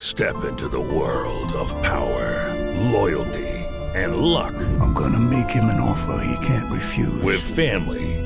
Step 0.00 0.44
into 0.44 0.66
the 0.68 0.80
world 0.80 1.52
of 1.52 1.70
power, 1.82 2.54
loyalty, 2.90 3.46
and 3.94 4.16
luck. 4.16 4.54
I'm 4.80 4.92
gonna 4.94 5.20
make 5.20 5.50
him 5.50 5.66
an 5.66 5.78
offer 5.78 6.24
he 6.24 6.46
can't 6.46 6.72
refuse. 6.72 7.22
With 7.22 7.40
family, 7.40 8.25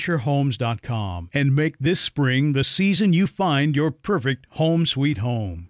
FisherHomes.com 0.00 1.28
and 1.34 1.54
make 1.54 1.78
this 1.78 2.00
spring 2.00 2.52
the 2.52 2.64
season 2.64 3.12
you 3.12 3.26
find 3.26 3.76
your 3.76 3.90
perfect 3.90 4.46
home 4.50 4.86
sweet 4.86 5.18
home. 5.18 5.69